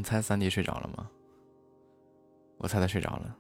[0.07, 1.11] 猜三弟睡着了吗？
[2.59, 3.37] 我猜他睡着了。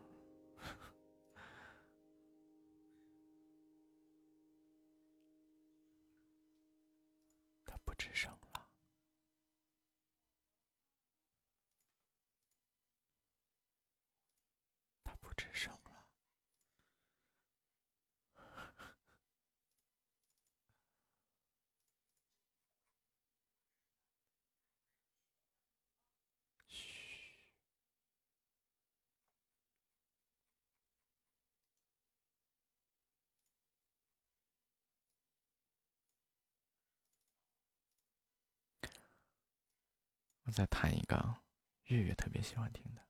[7.64, 8.66] 他不吱声了。
[15.04, 15.80] 他不吱声了。
[40.46, 41.36] 我再弹一个
[41.86, 43.02] 月月特别喜欢听的。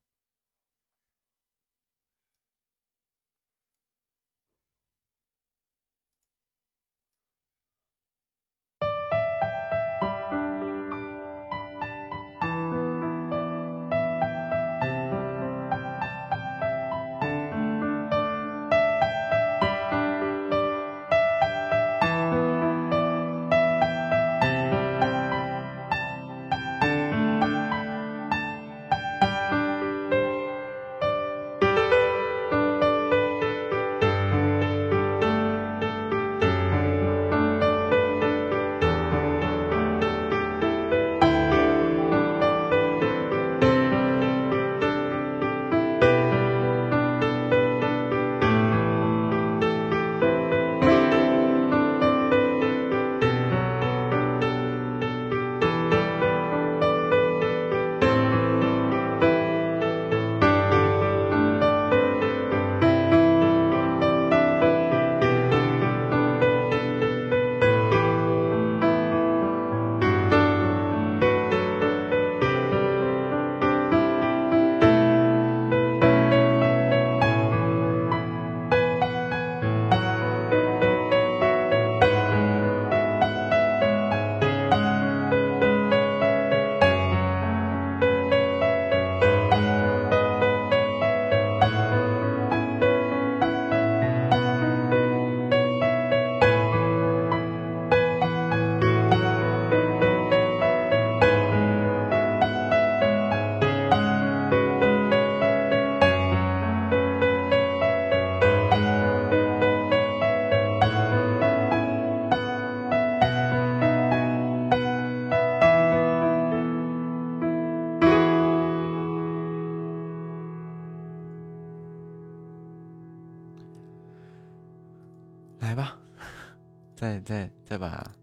[127.26, 128.14] 再再把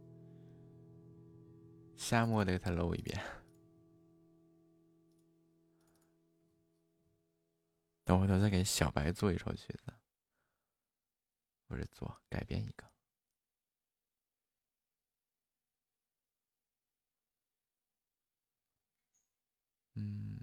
[1.98, 3.22] 沙漠的给他搂一遍。
[8.06, 9.94] 等回头再给小白做一首曲子，
[11.68, 12.90] 不是做改编一个。
[19.96, 20.43] 嗯。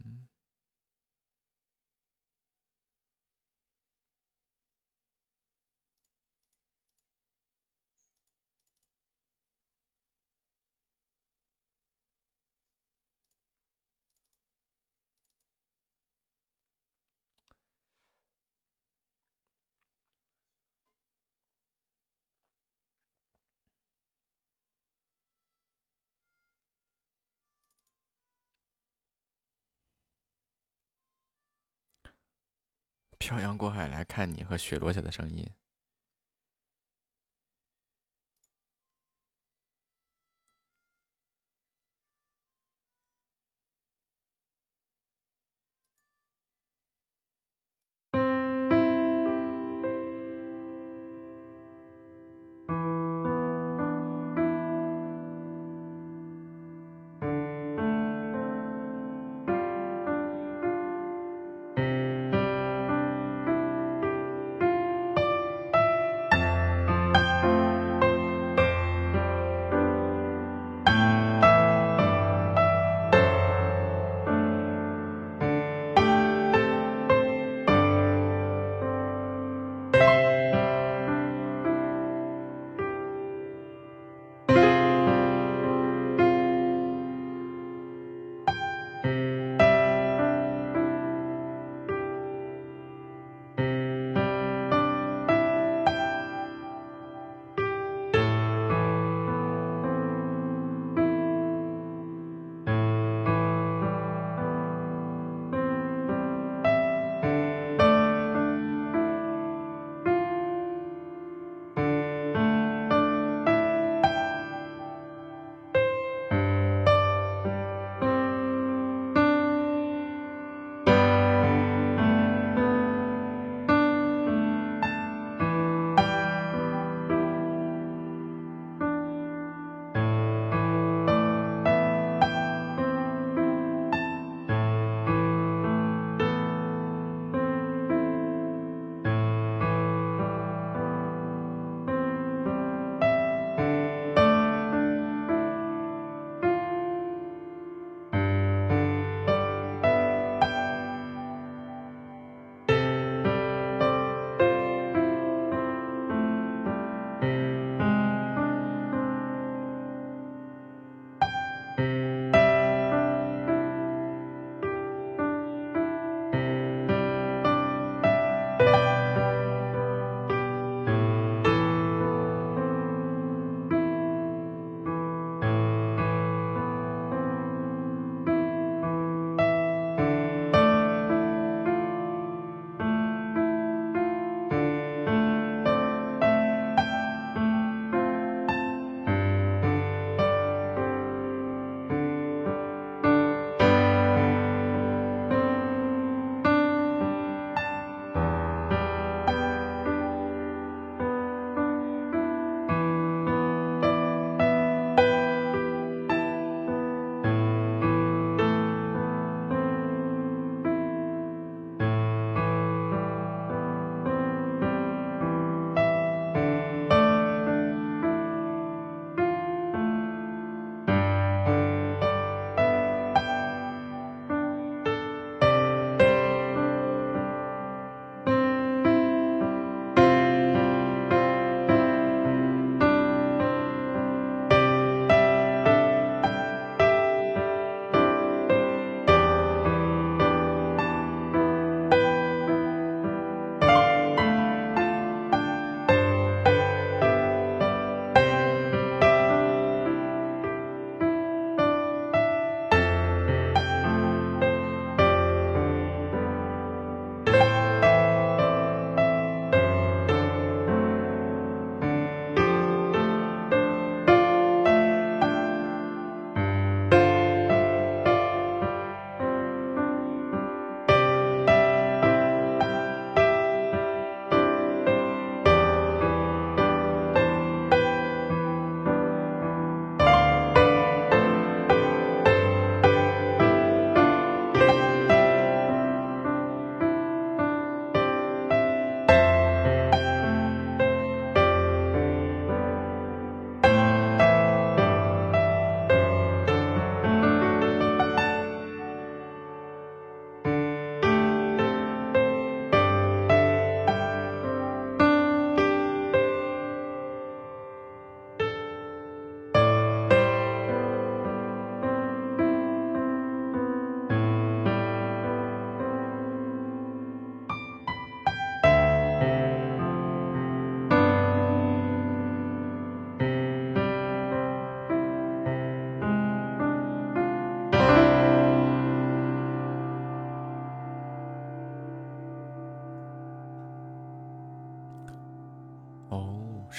[33.31, 35.49] 漂洋过海来看你和雪落下的声音。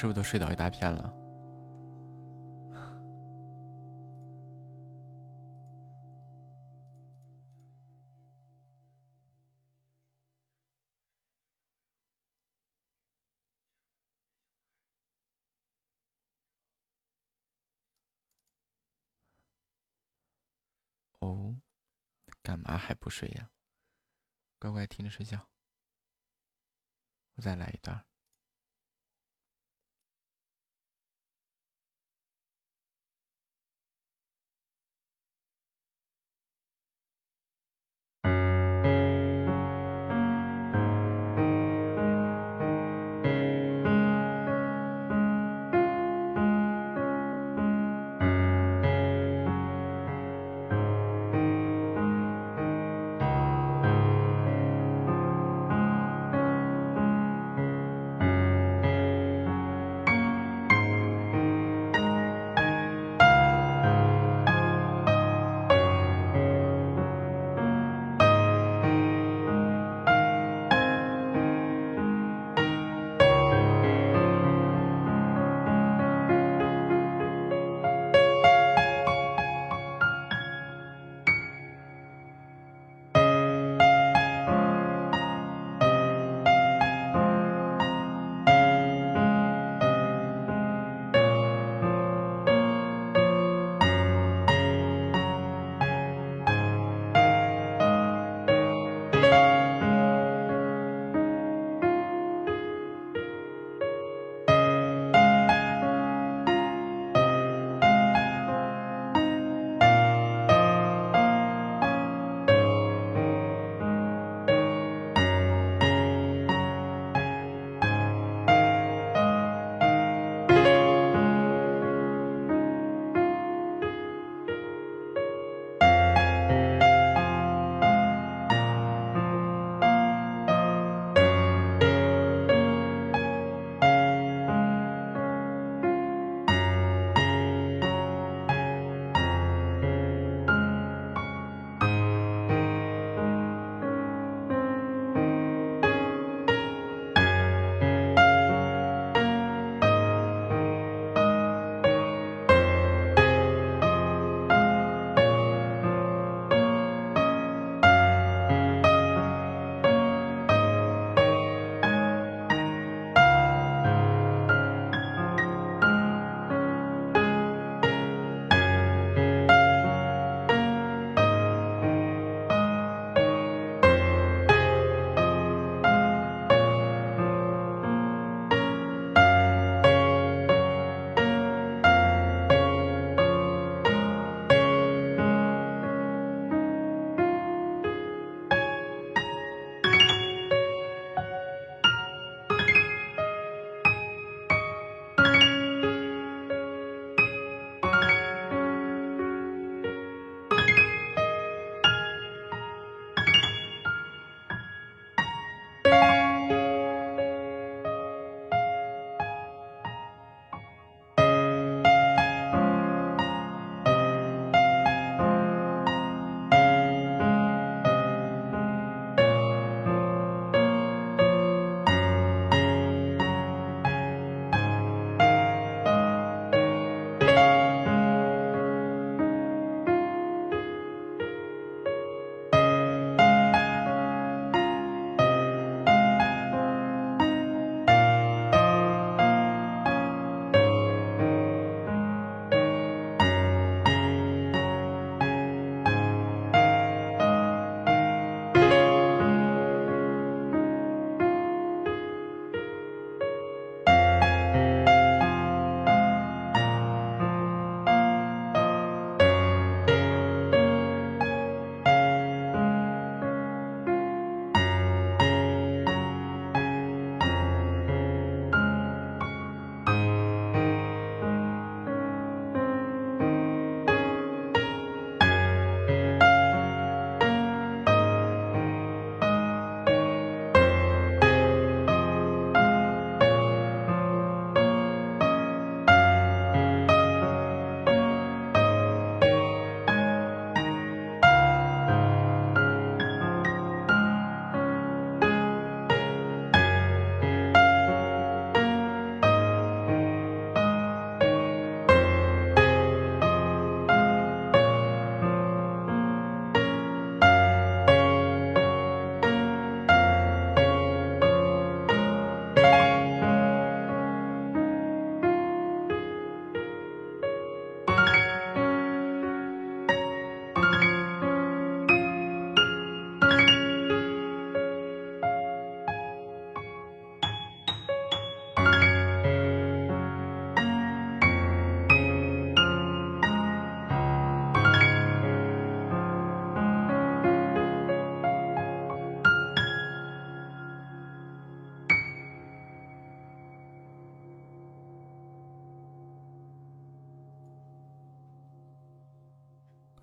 [0.01, 1.13] 是不是都睡倒一大片了？
[21.19, 21.55] 哦，
[22.41, 23.51] 干嘛还不睡呀？
[24.57, 25.47] 乖乖听着睡觉。
[27.35, 28.10] 我再来一段。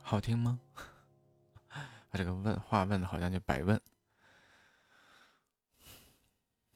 [0.08, 0.58] 好听吗？
[2.08, 3.78] 把这个问话问的好像就白问。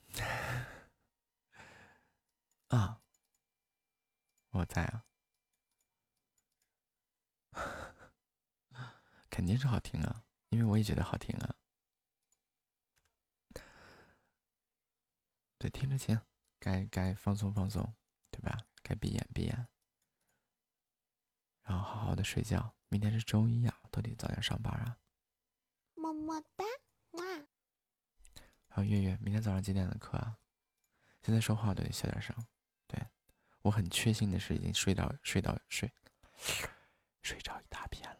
[2.68, 3.00] 啊，
[4.50, 5.06] 我在啊，
[9.30, 11.54] 肯定是好听啊，因为我也觉得好听啊。
[15.56, 16.20] 对，听着行，
[16.58, 17.94] 该该放松放松，
[18.30, 18.66] 对吧？
[18.82, 19.68] 该闭眼闭眼，
[21.62, 22.74] 然后好好的睡觉。
[22.92, 24.98] 明天是周一呀，都得早点上班啊。
[25.94, 26.64] 么么哒，
[27.12, 27.24] 哇！
[28.68, 30.36] 还有月月，明天早上几点的课啊？
[31.22, 32.36] 现在说话都得小点声。
[32.86, 33.00] 对
[33.62, 35.90] 我很确信的是，已经睡到睡到睡
[37.22, 38.18] 睡着一大片了。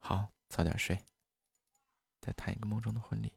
[0.00, 0.98] 好，早点睡，
[2.20, 3.35] 再谈一个梦中的婚礼。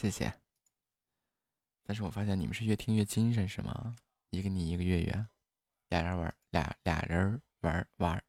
[0.00, 0.32] 谢谢。
[1.82, 3.94] 但是我发现你们是越听越精神，是吗？
[4.30, 5.26] 一个你，一个月月，
[5.88, 8.24] 俩人玩，俩俩人玩玩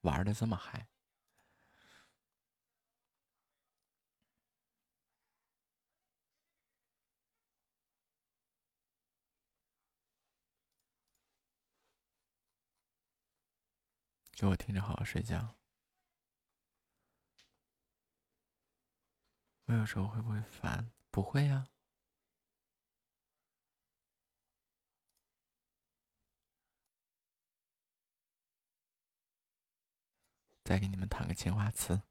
[0.00, 0.88] 玩的这么嗨。
[14.32, 15.59] 给我听着，好好睡觉。
[19.70, 20.90] 我有时候会不会烦？
[21.12, 21.68] 不会呀。
[30.64, 32.02] 再给你们弹个青花瓷。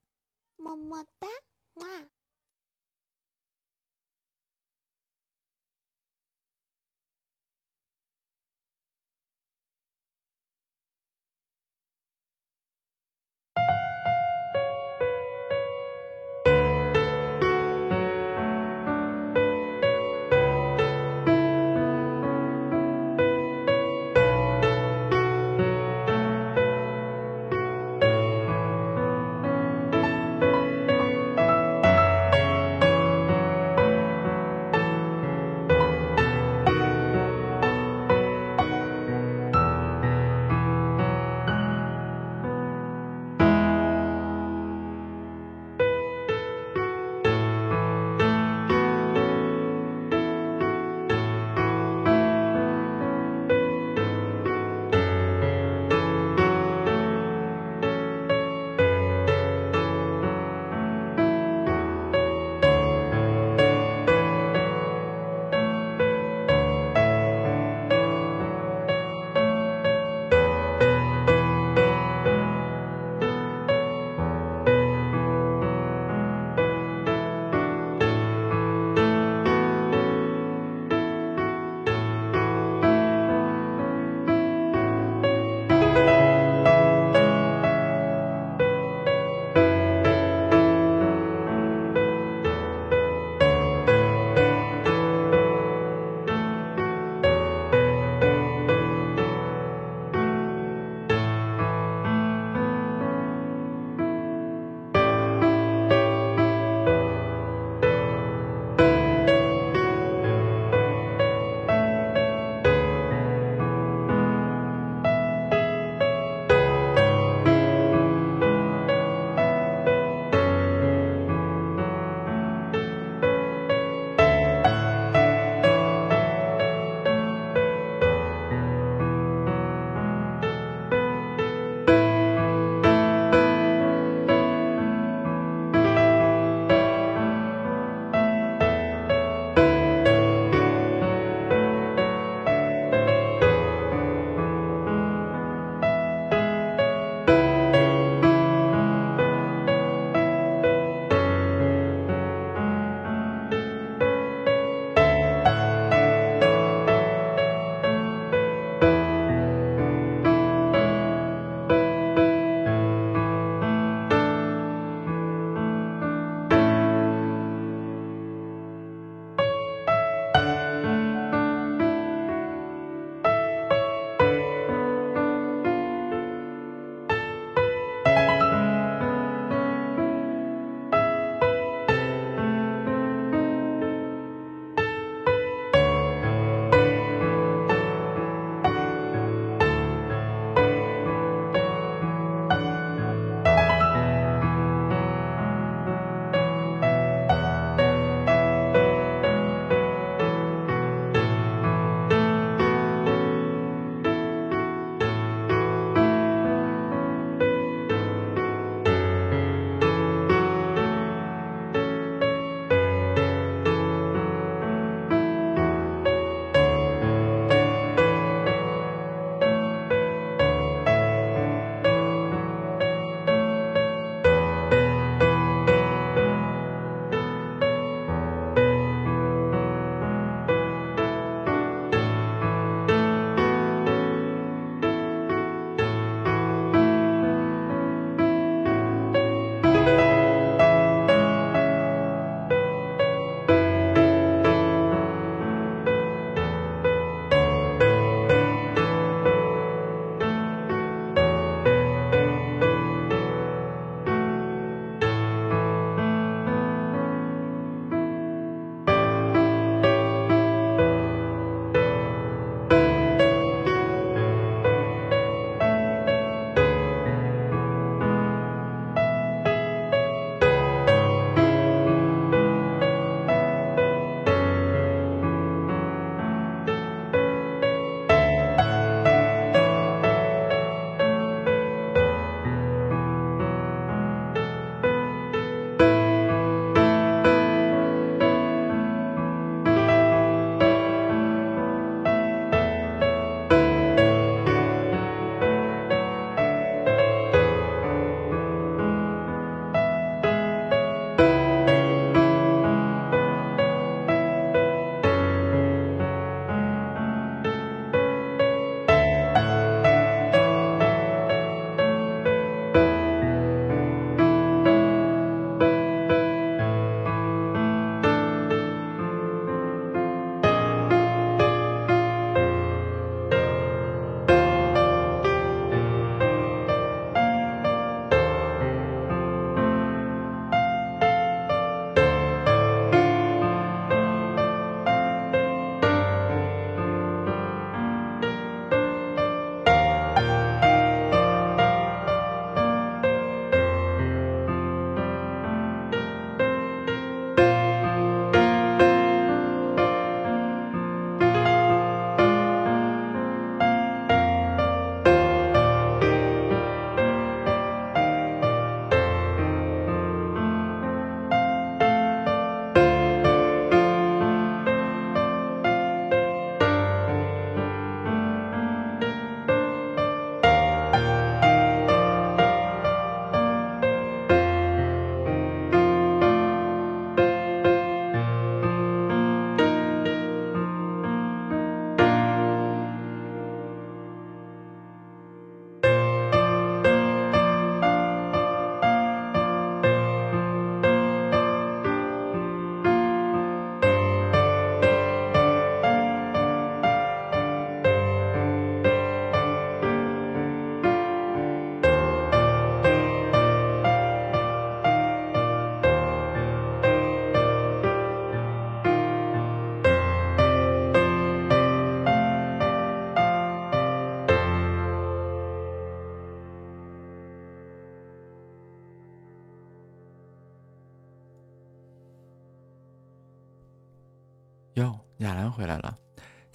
[0.56, 1.28] 么么哒，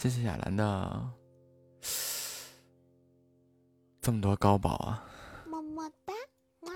[0.04, 1.10] 谢谢亚兰的
[4.02, 5.02] 这么多高宝啊！
[5.46, 6.12] 么么哒，
[6.60, 6.74] 哇！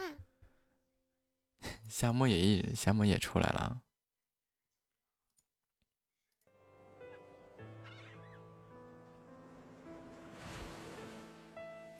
[1.91, 3.83] 夏末也一夏末也出来了，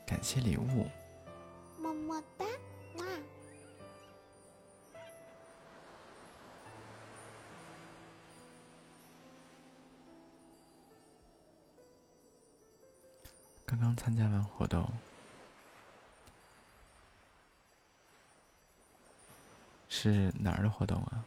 [0.07, 0.87] 感谢礼物。
[1.77, 2.47] 么么哒，
[13.99, 14.89] 参加完活动，
[19.91, 21.23] 是哪儿的活动啊？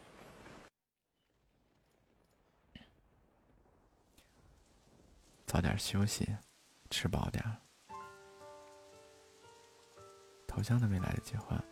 [5.46, 6.26] 早点休息，
[6.90, 7.54] 吃饱点儿。
[10.48, 11.62] 头像都没来得及换，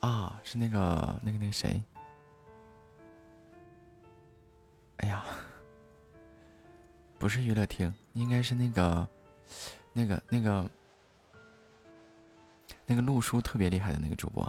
[0.00, 1.82] 啊，是那个那个那个谁？
[4.98, 5.26] 哎呀，
[7.18, 9.06] 不是娱乐厅，应该是那个。
[9.96, 10.68] 那个、那个、
[12.84, 14.44] 那个录书特别厉害的那个主播，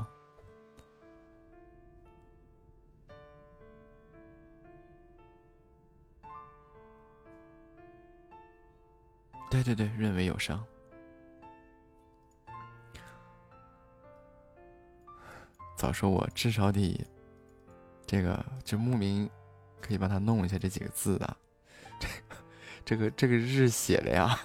[9.51, 10.65] 对对对，认为有伤。
[15.77, 17.05] 早说我至少得
[18.07, 19.30] 这个，这牧民
[19.80, 21.38] 可以帮他弄一下这几个字的，
[21.99, 22.07] 这、
[22.84, 24.35] 这个、这个日写的呀。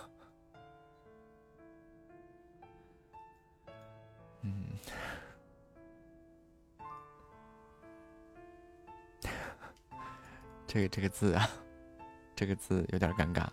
[10.72, 11.50] 这个这个字啊，
[12.36, 13.48] 这个字有点尴尬。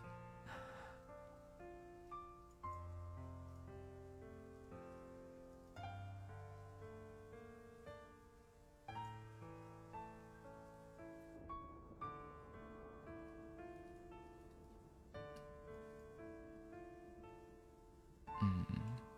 [18.40, 18.64] 嗯，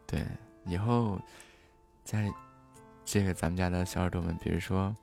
[0.08, 0.26] 对，
[0.66, 1.20] 以后
[2.06, 2.32] 在
[3.04, 4.96] 这个咱们家的小耳朵们，比如说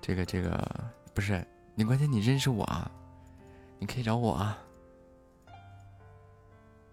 [0.00, 0.68] 这个这个
[1.14, 1.46] 不是。
[1.78, 2.90] 你关键你认识我啊，
[3.78, 4.58] 你可以找我啊。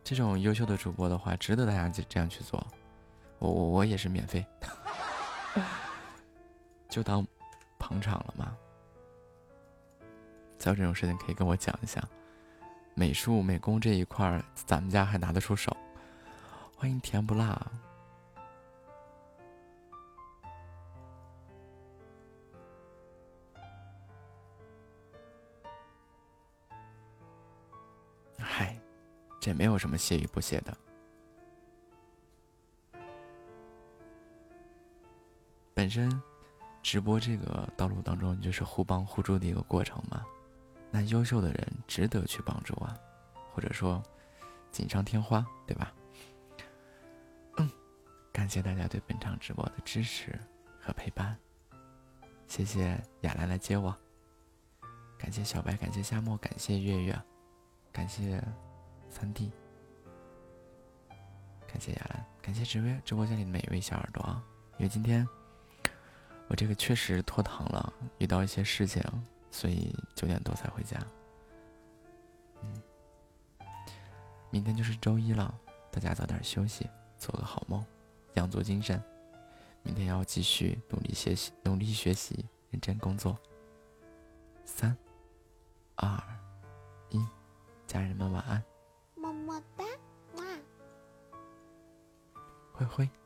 [0.04, 2.62] 这种优秀的主播的话，值得大家这这样去做。
[3.40, 4.46] 我我我也是免费，
[6.90, 7.26] 就当
[7.80, 8.58] 捧场了嘛。
[10.58, 12.04] 再有这种事情可以跟我讲一下。
[12.94, 15.76] 美术美工这一块，咱们家还拿得出手。
[16.76, 17.72] 欢迎甜不辣。
[29.44, 30.78] 这没有什么谢与不谢的，
[35.74, 36.10] 本身
[36.82, 40.24] 直播这个道路当中就是互帮互助的一个过程嘛。
[40.90, 42.98] 那优秀的人值得去帮助啊，
[43.52, 44.02] 或者说
[44.72, 45.94] 锦上添花，对吧？
[47.58, 47.70] 嗯，
[48.32, 50.40] 感谢大家对本场直播的支持
[50.80, 51.38] 和陪伴，
[52.48, 53.94] 谢谢雅兰来接我，
[55.18, 57.22] 感谢小白，感谢夏末，感谢月月，
[57.92, 58.42] 感谢。
[59.14, 59.52] 三弟，
[61.68, 64.44] 感谢雅兰，感谢直播直播间里的每一位小耳朵啊！
[64.80, 65.26] 因为今天
[66.48, 69.04] 我这个确实拖堂了，遇到一些事情，
[69.52, 70.98] 所以九点多才回家。
[72.64, 72.82] 嗯，
[74.50, 75.54] 明天就是周一了，
[75.92, 77.86] 大家早点休息，做个好梦，
[78.34, 79.02] 养足精神，
[79.84, 83.38] 明天要继续努力学习，努力学习，认真工作。
[84.66, 84.98] 三、
[85.96, 86.22] 二、
[87.12, 87.24] 一，
[87.86, 88.62] 家人们晚安。
[92.74, 93.23] 灰灰。